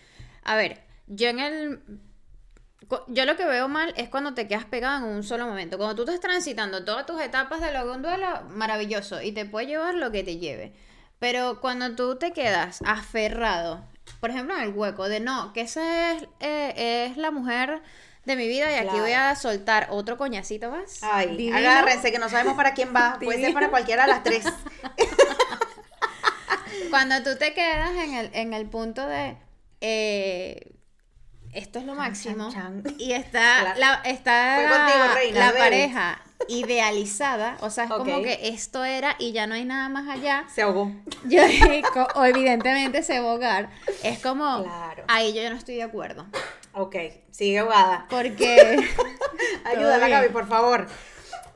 [0.44, 1.80] A ver, yo en el.
[3.08, 5.76] Yo lo que veo mal es cuando te quedas pegado en un solo momento.
[5.76, 9.20] Cuando tú estás transitando todas tus etapas de lo un duelo, maravilloso.
[9.20, 10.72] Y te puede llevar lo que te lleve.
[11.18, 13.84] Pero cuando tú te quedas aferrado,
[14.20, 17.82] por ejemplo, en el hueco de no, que esa es, eh, es la mujer
[18.24, 19.00] de mi vida y aquí Claro.
[19.02, 21.00] voy a soltar otro coñacito más.
[21.02, 21.56] Ay, divino.
[21.58, 23.18] agárrense que no sabemos para quién va.
[23.22, 24.44] Puede ser para cualquiera de las tres.
[26.90, 29.36] Cuando tú te quedas en el, en el punto de
[29.80, 30.72] eh,
[31.58, 32.94] esto es lo máximo chan, chan.
[32.98, 33.80] y está Claro.
[33.80, 39.16] la, está Fue contigo, reina, la pareja idealizada, o sea, es como que esto era
[39.18, 40.44] y ya no hay nada más allá.
[40.54, 40.90] Se ahogó.
[41.24, 41.42] Yo
[41.92, 43.70] co- o evidentemente se va a ahogar.
[44.02, 45.04] Es como Claro.
[45.08, 46.26] ahí yo no estoy de acuerdo,
[46.72, 46.94] Ok,
[47.32, 48.06] sigue ahogada.
[48.08, 48.78] porque
[49.64, 50.08] Ayúdala.
[50.08, 50.86] Gaby, por favor.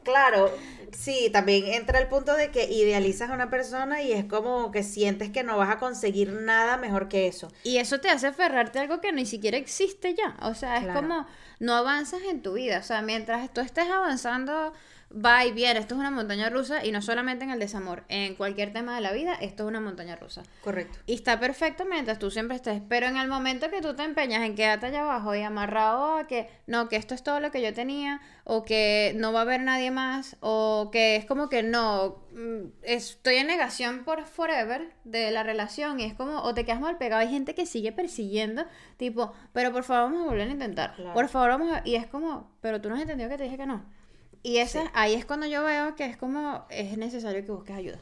[0.03, 0.51] Claro,
[0.97, 4.83] sí, también entra el punto de que idealizas a una persona y es como que
[4.83, 7.49] sientes que no vas a conseguir nada mejor que eso.
[7.65, 10.37] Y eso te hace aferrarte a algo que ni siquiera existe ya.
[10.43, 11.01] O sea, es Claro.
[11.01, 11.27] como
[11.61, 12.79] no avanzas en tu vida.
[12.79, 14.73] O sea, mientras tú estés avanzando,
[15.13, 15.81] va y viene.
[15.81, 18.05] Esto es una montaña rusa y no solamente en el desamor.
[18.09, 20.43] En cualquier tema de la vida, esto es una montaña rusa.
[20.63, 20.99] Correcto.
[21.07, 22.83] Y está perfecto mientras tú siempre estés.
[22.89, 26.27] Pero en el momento que tú te empeñas en quedarte allá abajo y amarrado a
[26.27, 29.43] que no, que esto es todo lo que yo tenía, o que no va a
[29.43, 34.93] haber nadie más, o que es como que no, mm, estoy en negación por forever
[35.05, 37.23] de la relación, y es como, o te quedas mal pegado.
[37.23, 38.65] Hay gente que sigue persiguiendo,
[38.97, 40.95] tipo, pero por favor vamos a volver a intentar.
[40.95, 41.15] Claro.
[41.15, 41.83] Por favor vamos a.
[41.85, 43.85] Y es como, pero tú no has entendido que te dije que no.
[44.43, 47.99] Y esa, ahí es cuando yo veo que es como, es necesario que busques ayuda.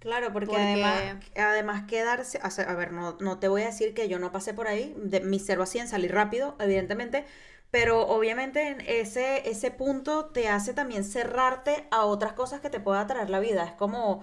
[0.00, 1.02] Claro, porque, Porque- además,
[1.36, 4.30] además quedarse, o sea, a ver, no, no te voy a decir que yo no
[4.32, 7.24] pasé por ahí, de mi cero a 100 salí rápido, evidentemente,
[7.70, 12.80] pero obviamente en ese, ese punto te hace también cerrarte a otras cosas que te
[12.80, 13.64] pueda traer la vida.
[13.64, 14.22] Es como,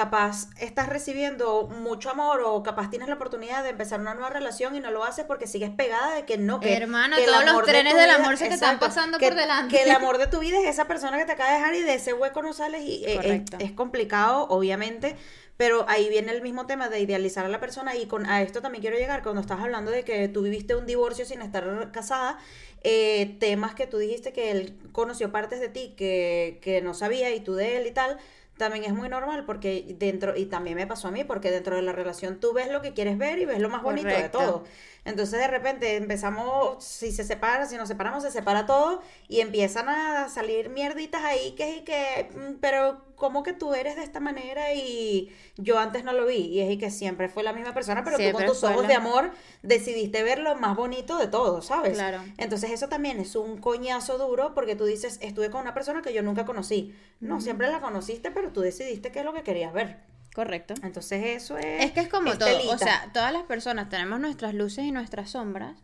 [0.00, 4.74] capaz estás recibiendo mucho amor o capaz tienes la oportunidad de empezar una nueva relación
[4.74, 7.42] y no lo haces porque sigues pegada de que no, que Hermana, que el todos
[7.44, 9.76] los amor de trenes tu del vida- amor se te están pasando que- por delante.
[9.76, 11.82] Que el amor de tu vida es esa persona que te acaba de dejar y
[11.82, 15.16] de ese hueco no sales y eh, es, complicado, obviamente,
[15.58, 18.62] pero ahí viene el mismo tema de idealizar a la persona y con a esto
[18.62, 22.38] también quiero llegar cuando estás hablando de que tú viviste un divorcio sin estar casada,
[22.82, 27.34] eh, temas que tú dijiste que él conoció partes de ti que, que no sabía
[27.34, 28.16] y tú de él y tal.
[28.60, 31.80] También es muy normal porque dentro, y también me pasó a mí, porque dentro de
[31.80, 34.64] la relación tú ves lo que quieres ver y ves lo más bonito de todo.
[35.04, 39.88] Entonces de repente empezamos, si se separa, si nos separamos, se separa todo y empiezan
[39.88, 44.20] a salir mierditas ahí que y que, mm, pero ¿cómo que tú eres de esta
[44.20, 46.36] manera y yo antes no lo vi?
[46.36, 48.82] Y es y que siempre fue la misma persona, pero tú Siempre con tus ojos
[48.82, 49.30] la- de amor
[49.62, 51.94] decidiste ver lo más bonito de todo, ¿sabes?
[51.94, 52.20] Claro.
[52.38, 56.12] Entonces eso también es un coñazo duro porque tú dices, estuve con una persona que
[56.12, 56.94] yo nunca conocí.
[57.20, 59.98] No, siempre la conociste, pero tú decidiste qué es lo que querías ver.
[60.34, 60.74] Correcto.
[60.82, 61.84] Entonces eso es...
[61.84, 65.30] Es que es como todo, o sea, todas las personas tenemos nuestras luces y nuestras
[65.30, 65.76] sombras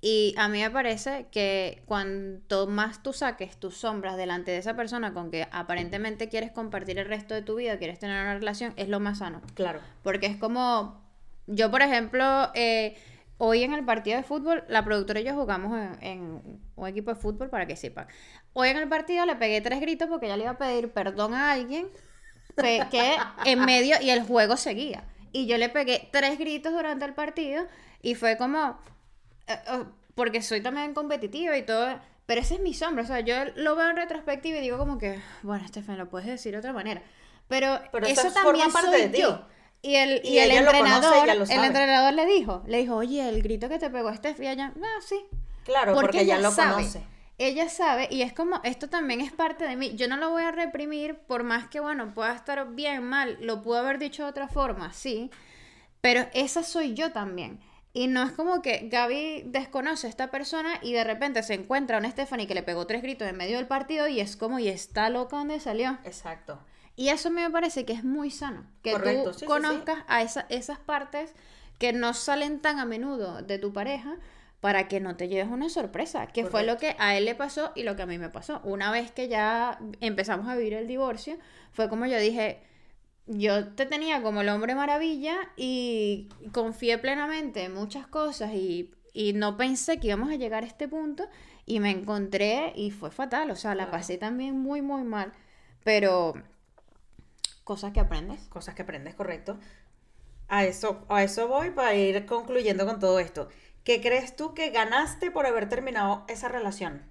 [0.00, 4.74] Y a mí me parece que cuanto más tú saques tus sombras delante de esa
[4.74, 8.74] persona con que aparentemente quieres compartir el resto de tu vida, quieres tener una relación,
[8.76, 9.40] es lo más sano.
[9.54, 9.80] Claro.
[10.02, 11.00] Porque es como,
[11.46, 12.96] yo por ejemplo, eh,
[13.38, 17.14] hoy en el partido de fútbol, la productora y yo jugamos en, en un equipo
[17.14, 18.06] de fútbol para que sepan.
[18.52, 21.32] Hoy en el partido le pegué tres gritos porque ya le iba a pedir perdón
[21.32, 21.88] a alguien
[22.56, 25.04] que en medio y el juego seguía.
[25.32, 27.64] Y yo le pegué tres gritos durante el partido
[28.02, 28.78] y fue como,
[29.46, 29.84] eh, eh,
[30.14, 33.74] porque soy también competitiva y todo, pero ese es mi sombra, o sea, yo lo
[33.76, 37.02] veo en retrospectiva y digo como que, bueno, Estefan, lo puedes decir de otra manera,
[37.48, 39.20] pero, Pero eso también parte soy de ti.
[39.20, 39.44] yo.
[39.82, 43.68] Y el, y Y el entrenador, el entrenador le dijo, le dijo, oye, el grito
[43.68, 45.26] que te pegó Steffi allá, no, sí,
[45.64, 46.74] Claro, porque, ella lo sabe.
[46.84, 47.02] conoce.
[47.38, 49.94] Ella sabe, y es como, esto también es parte de mí.
[49.96, 53.60] Yo no lo voy a reprimir, por más que, bueno, pueda estar bien, mal, lo
[53.62, 55.30] pudo haber dicho de otra forma, sí,
[56.00, 57.60] pero esa soy yo también.
[57.92, 61.96] Y no es como que Gaby desconoce a esta persona y de repente se encuentra
[61.96, 64.58] a una Stephanie que le pegó tres gritos en medio del partido y es como,
[64.58, 65.98] y está loca donde salió.
[66.04, 66.58] Exacto.
[66.96, 68.66] Y eso me parece que es muy sano.
[68.82, 69.46] Que Correcto, tú sí, sí, sí.
[69.46, 71.34] conozcas a esa- esas partes
[71.78, 74.16] que no salen tan a menudo de tu pareja
[74.64, 76.26] para que no te lleves una sorpresa.
[76.28, 78.60] Que fue lo que a él le pasó y lo que a mí me pasó.
[78.64, 81.36] Una vez que ya empezamos a vivir el divorcio,
[81.72, 82.62] fue como yo dije,
[83.26, 89.32] yo te tenía como el hombre maravilla y confié plenamente en muchas cosas y, y
[89.34, 91.24] no pensé que íbamos a llegar a este punto
[91.66, 93.90] y me encontré y fue fatal, o sea, la Claro.
[93.90, 95.32] pasé también muy, muy mal,
[95.84, 96.34] pero
[97.64, 98.40] cosas que aprendes.
[98.48, 99.58] Cosas que aprendes, correcto.
[100.48, 103.48] A eso, a eso voy para ir concluyendo con todo esto.
[103.84, 107.02] ¿Qué crees tú que ganaste por haber terminado esa relación?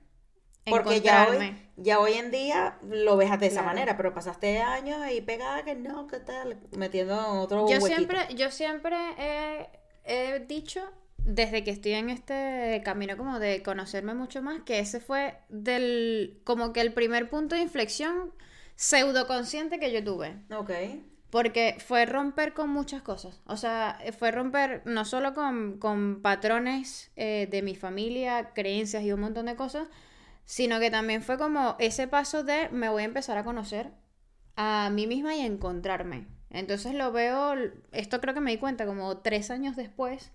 [0.67, 3.67] Porque ya hoy, ya hoy en día lo ves de esa Claro.
[3.67, 6.57] manera, pero pasaste años ahí pegada que no, ¿qué tal?
[6.77, 7.87] Metiendo en otro Yo huequito.
[7.87, 9.69] siempre, yo siempre he,
[10.05, 10.81] he dicho,
[11.17, 16.41] desde que estoy en este camino como de conocerme mucho más, que ese fue del,
[16.43, 18.33] como que el primer punto de inflexión
[18.75, 20.35] pseudoconsciente que yo tuve.
[20.49, 20.71] Ok.
[21.33, 23.41] Porque fue romper con muchas cosas.
[23.47, 29.11] O sea, fue romper no solo con, con patrones eh, de mi familia, creencias y
[29.11, 29.87] un montón de cosas,
[30.45, 33.89] sino que también fue como ese paso de me voy a empezar a conocer
[34.57, 36.27] a mí misma y encontrarme.
[36.51, 37.55] Entonces lo veo,
[37.93, 40.31] esto creo que me di cuenta como tres años después,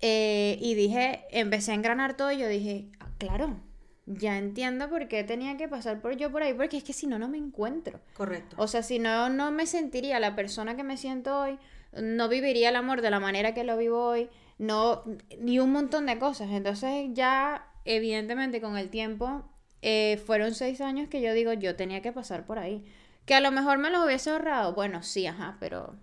[0.00, 3.60] eh, y dije, empecé a engranar todo y yo dije, "Ah, claro,
[4.08, 7.06] ya entiendo por qué tenía que pasar por yo por ahí, porque es que si
[7.06, 8.00] no, no me encuentro.
[8.14, 8.56] Correcto.
[8.58, 11.58] O sea, si no, no me sentiría la persona que me siento hoy,
[11.92, 14.28] no viviría el amor de la manera que lo vivo hoy,
[14.58, 15.04] no,
[15.44, 16.50] y un montón de cosas.
[16.50, 19.44] Entonces ya, evidentemente, con el tiempo,
[19.82, 22.84] eh, fueron seis años que yo digo, yo tenía que pasar por ahí.
[23.26, 25.96] Que a lo mejor me los hubiese ahorrado, bueno, sí, ajá, pero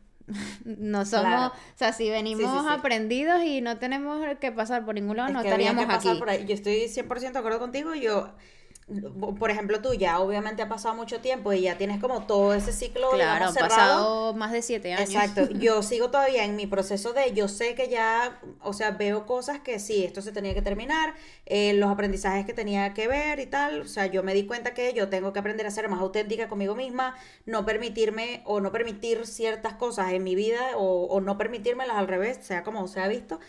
[0.66, 1.48] no somos, Claro.
[1.54, 2.74] o sea, si venimos Sí, sí, sí.
[2.74, 6.20] aprendidos y no tenemos que pasar por ningún lado, Es no estaríamos que pasar aquí.
[6.20, 6.46] por ahí.
[6.46, 7.94] Yo estoy 100% de acuerdo contigo.
[7.96, 8.34] Yo,
[9.40, 12.72] por ejemplo, tú ya obviamente ha pasado mucho tiempo y ya tienes como todo ese
[12.72, 15.10] ciclo Claro, han pasado más de siete años.
[15.10, 19.26] Exacto, yo sigo todavía en mi proceso de, yo sé que ya, o sea, veo
[19.26, 21.16] cosas que sí, esto se tenía que terminar,
[21.48, 24.76] eh, los aprendizajes que tenía que ver y tal, o sea, yo me di cuenta
[24.76, 27.16] que yo tengo que aprender a ser más auténtica conmigo misma,
[27.48, 32.08] no permitirme o no permitir ciertas cosas en mi vida o, o no permitírmelas al
[32.08, 33.40] revés, sea como se ha visto.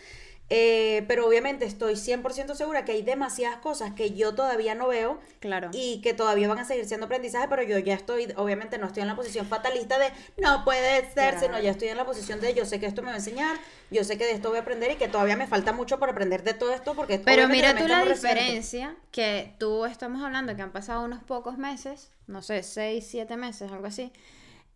[0.49, 5.19] Eh, pero obviamente estoy 100% segura que hay demasiadas cosas que yo todavía no veo
[5.41, 5.69] Claro.
[5.73, 9.01] y que todavía van a seguir siendo aprendizaje, pero yo ya estoy, obviamente no estoy
[9.01, 11.39] en la posición fatalista de no puede ser, Claro.
[11.41, 13.57] sino ya estoy en la posición de yo sé que esto me va a enseñar,
[13.91, 16.09] yo sé que de esto voy a aprender y que todavía me falta mucho por
[16.09, 20.61] aprender de todo esto porque Pero mira tú la diferencia que tú estamos hablando que
[20.61, 24.13] han pasado unos pocos meses, no sé, seis, siete meses, algo así,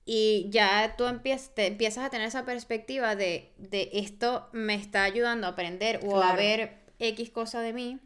[0.06, 5.04] y ya tú empiezas, te empiezas a tener esa perspectiva de, de esto me está
[5.04, 8.00] ayudando a aprender o a ver X cosa de mí,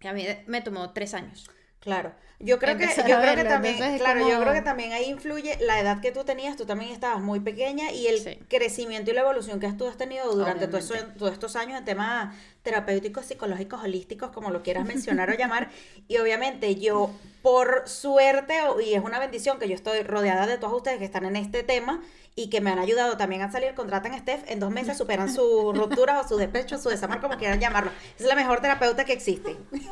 [0.00, 1.48] que a mí me tomó tres años.
[1.80, 5.56] Claro, yo creo que, yo creo que también, claro, yo creo que también ahí influye
[5.60, 8.38] la edad que tú tenías, tú también estabas muy pequeña y el Sí.
[8.48, 10.92] crecimiento y la evolución que tú has tenido durante todos
[11.32, 12.34] estos años en temas
[12.68, 15.70] terapéuticos, psicológicos, holísticos, como lo quieras mencionar o llamar,
[16.06, 17.10] y obviamente yo,
[17.42, 18.54] por suerte,
[18.84, 21.62] y es una bendición que yo estoy rodeada de todos ustedes que están en este
[21.62, 22.02] tema
[22.36, 25.32] y que me han ayudado también a salir, contratan a Steph, en dos meses superan
[25.32, 27.90] sus rupturas o su despecho, su desamor, como quieran llamarlo.
[28.18, 29.56] Es la mejor terapeuta que existe.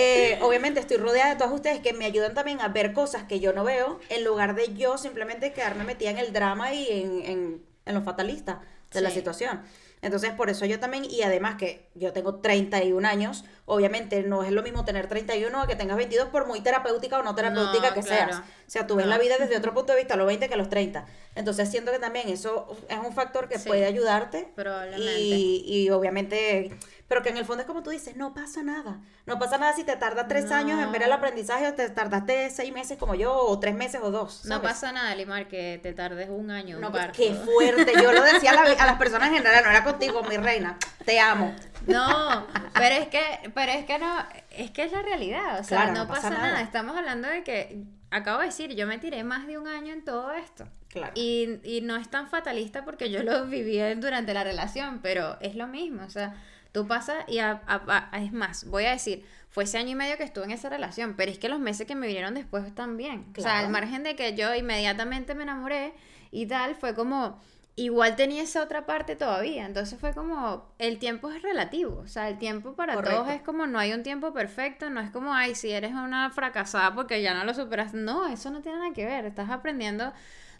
[0.00, 3.40] Eh, obviamente estoy rodeada de todos ustedes que me ayudan también a ver cosas que
[3.40, 7.22] yo no veo, en lugar de yo simplemente quedarme metida en el drama y en,
[7.24, 8.60] en, en lo fatalista
[8.92, 9.16] de la Sí.
[9.16, 9.60] situación.
[10.02, 14.52] Entonces, por eso yo también, y además que yo tengo 31 años, obviamente no es
[14.52, 17.94] lo mismo tener 31 a que tengas 22, por muy terapéutica o no terapéutica No,
[17.94, 18.32] que claro.
[18.32, 18.40] seas.
[18.40, 19.10] O sea, tú ves No.
[19.10, 21.06] la vida desde otro punto de vista a los 20 que a los 30.
[21.34, 24.48] Entonces, siento que también eso es un factor que Sí, puede ayudarte.
[24.54, 25.18] probablemente.
[25.20, 26.70] Y, y obviamente,
[27.08, 29.00] pero que en el fondo es como tú dices, no pasa nada.
[29.24, 32.50] No pasa nada si te tarda tres años en ver el aprendizaje o te tardaste
[32.50, 34.44] seis meses como yo, o tres meses o dos.
[34.44, 36.78] No pasa nada, Limar, que te tardes un año.
[36.78, 37.94] No, pues, qué fuerte.
[37.94, 40.78] Yo lo decía a, las personas en general, no era contigo, mi reina.
[41.06, 41.54] Te amo.
[41.86, 44.18] No, pero es que, pero es que no,
[44.50, 45.60] es que es la realidad.
[45.60, 46.60] O sea, no, pasa, nada.
[46.60, 50.04] Estamos hablando de que, acabo de decir, yo me tiré más de un año en
[50.04, 50.68] todo esto.
[50.88, 51.12] Claro.
[51.14, 55.54] Y, y no es tan fatalista porque yo lo viví durante la relación, pero es
[55.54, 56.04] lo mismo.
[56.04, 56.34] O sea,
[56.72, 60.44] tú pasas y es más, voy a decir, fue ese año y medio que estuve
[60.44, 63.26] en esa relación, pero es que los meses que me vinieron después también.
[63.36, 65.94] O sea, al margen de que yo inmediatamente me enamoré
[66.30, 67.40] y tal, fue como
[67.78, 69.64] igual tenía esa otra parte todavía.
[69.64, 72.00] Entonces fue como, el tiempo es relativo.
[72.04, 75.10] O sea, el tiempo para todos es como, no hay un tiempo perfecto, no es
[75.10, 77.94] como, ay, si eres una fracasada porque ya no lo superas.
[77.94, 79.24] No, eso no tiene nada que ver.
[79.24, 80.12] Estás aprendiendo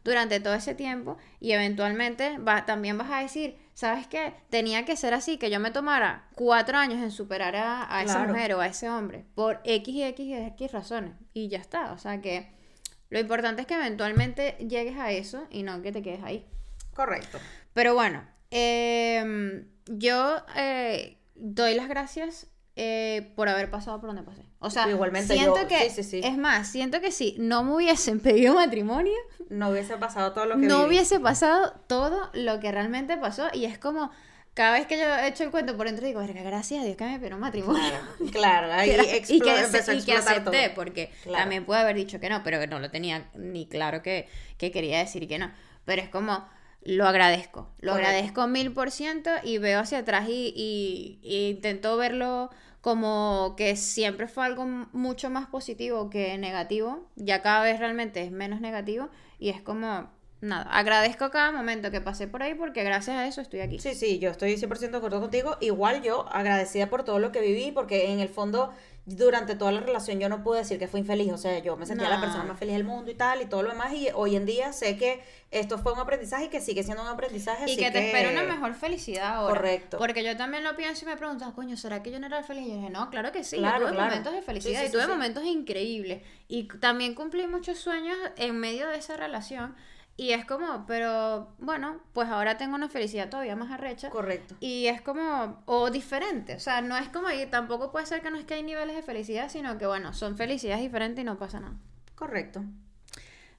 [0.05, 4.35] durante todo ese tiempo y eventualmente va, también vas a decir, ¿sabes qué?
[4.51, 8.55] Tenía que ser así, que yo me tomara cuatro años en superar a, esa mujer
[8.55, 11.13] o a ese hombre por X y X y X razones.
[11.33, 11.93] Y ya está.
[11.93, 12.51] O sea que
[13.09, 16.45] lo importante es que eventualmente llegues a eso y no que te quedes ahí.
[16.93, 17.39] Correcto.
[17.73, 22.49] Pero bueno, em, yo eh, doy las gracias
[22.81, 24.43] eh, por haber pasado por donde pasé.
[24.61, 29.17] O sea, Igualmente siento que, es más, siento que si no me hubiesen pedido matrimonio,
[29.49, 33.65] no hubiese pasado todo lo que No hubiese pasado todo lo que realmente pasó y
[33.65, 34.13] es como
[34.55, 37.05] cada vez que yo he hecho el cuento por dentro digo, gracias a Dios que
[37.05, 37.83] me pidió matrimonio.
[38.31, 38.91] Claro, ahí
[39.29, 42.93] y que, y que acepté, porque también puede haber dicho que no, pero no lo
[42.93, 45.51] tenía ni claro que, que quería decir que no.
[45.85, 46.49] Pero es como,
[46.83, 47.69] lo agradezco.
[47.81, 52.51] Lo agradezco mil por ciento y veo hacia atrás y, intento verlo
[52.81, 57.09] como que siempre fue algo mucho más positivo que negativo.
[57.17, 59.09] Ya cada vez realmente es menos negativo
[59.39, 60.11] y es como,
[60.41, 63.79] nada, agradezco cada momento que pasé por ahí porque gracias a eso estoy aquí.
[63.79, 65.57] Sí, sí, yo estoy 100% de acuerdo contigo.
[65.61, 68.73] Igual yo agradecida por todo lo que viví porque en el fondo
[69.09, 71.87] durante toda la relación yo no pude decir que fue infeliz, o sea, yo me
[71.87, 74.37] sentía la persona más feliz del mundo y tal, y todo lo demás, y hoy
[74.37, 77.71] en día sé que esto fue un aprendizaje y que sigue siendo un aprendizaje.
[77.71, 79.55] Y que te espera una mejor felicidad ahora.
[79.55, 79.97] Correcto.
[79.99, 82.67] Porque yo también lo pienso y me pregunto, coño, ¿será que yo no era feliz?
[82.67, 85.45] Y yo dije, no, claro que sí, yo tuve momentos de felicidad y tuve momentos
[85.45, 86.23] increíbles.
[86.47, 89.75] Y también cumplí muchos sueños en medio de esa relación.
[90.21, 94.11] Y es como, pero bueno, pues ahora tengo una felicidad todavía más arrecha.
[94.11, 94.57] Correcto.
[94.59, 96.57] Y es como, o diferente.
[96.57, 98.97] O sea, no es como, y tampoco puede ser que no es que hay niveles
[98.97, 101.77] de felicidad, sino que bueno, son felicidades diferentes y no pasa nada.
[102.17, 102.65] Correcto.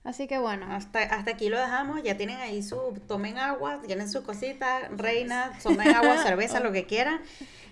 [0.03, 0.65] Así que bueno.
[0.69, 2.03] Hasta, hasta aquí lo dejamos.
[2.03, 6.85] Ya tienen ahí su, tomen agua, tienen su cosita, reina, tomen agua, cerveza, lo que
[6.85, 7.21] quieran.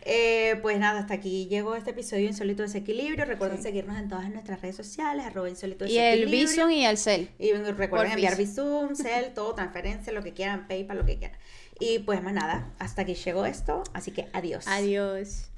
[0.09, 3.25] Eh, pues nada, hasta aquí llegó este episodio Insólito Desequilibrio.
[3.25, 6.19] Recuerden seguirnos en todas nuestras redes sociales, arroba Insólito Desequilibrio.
[6.19, 7.29] Y el Bizum y el Cel.
[7.37, 11.37] Y recuerden enviar Bizum, Cel, todo, transferencia, lo que quieran, PayPal, lo que quieran.
[11.81, 13.83] Y pues más nada, hasta aquí llegó esto.
[13.93, 14.65] Así que adiós.
[14.67, 15.49] Adiós.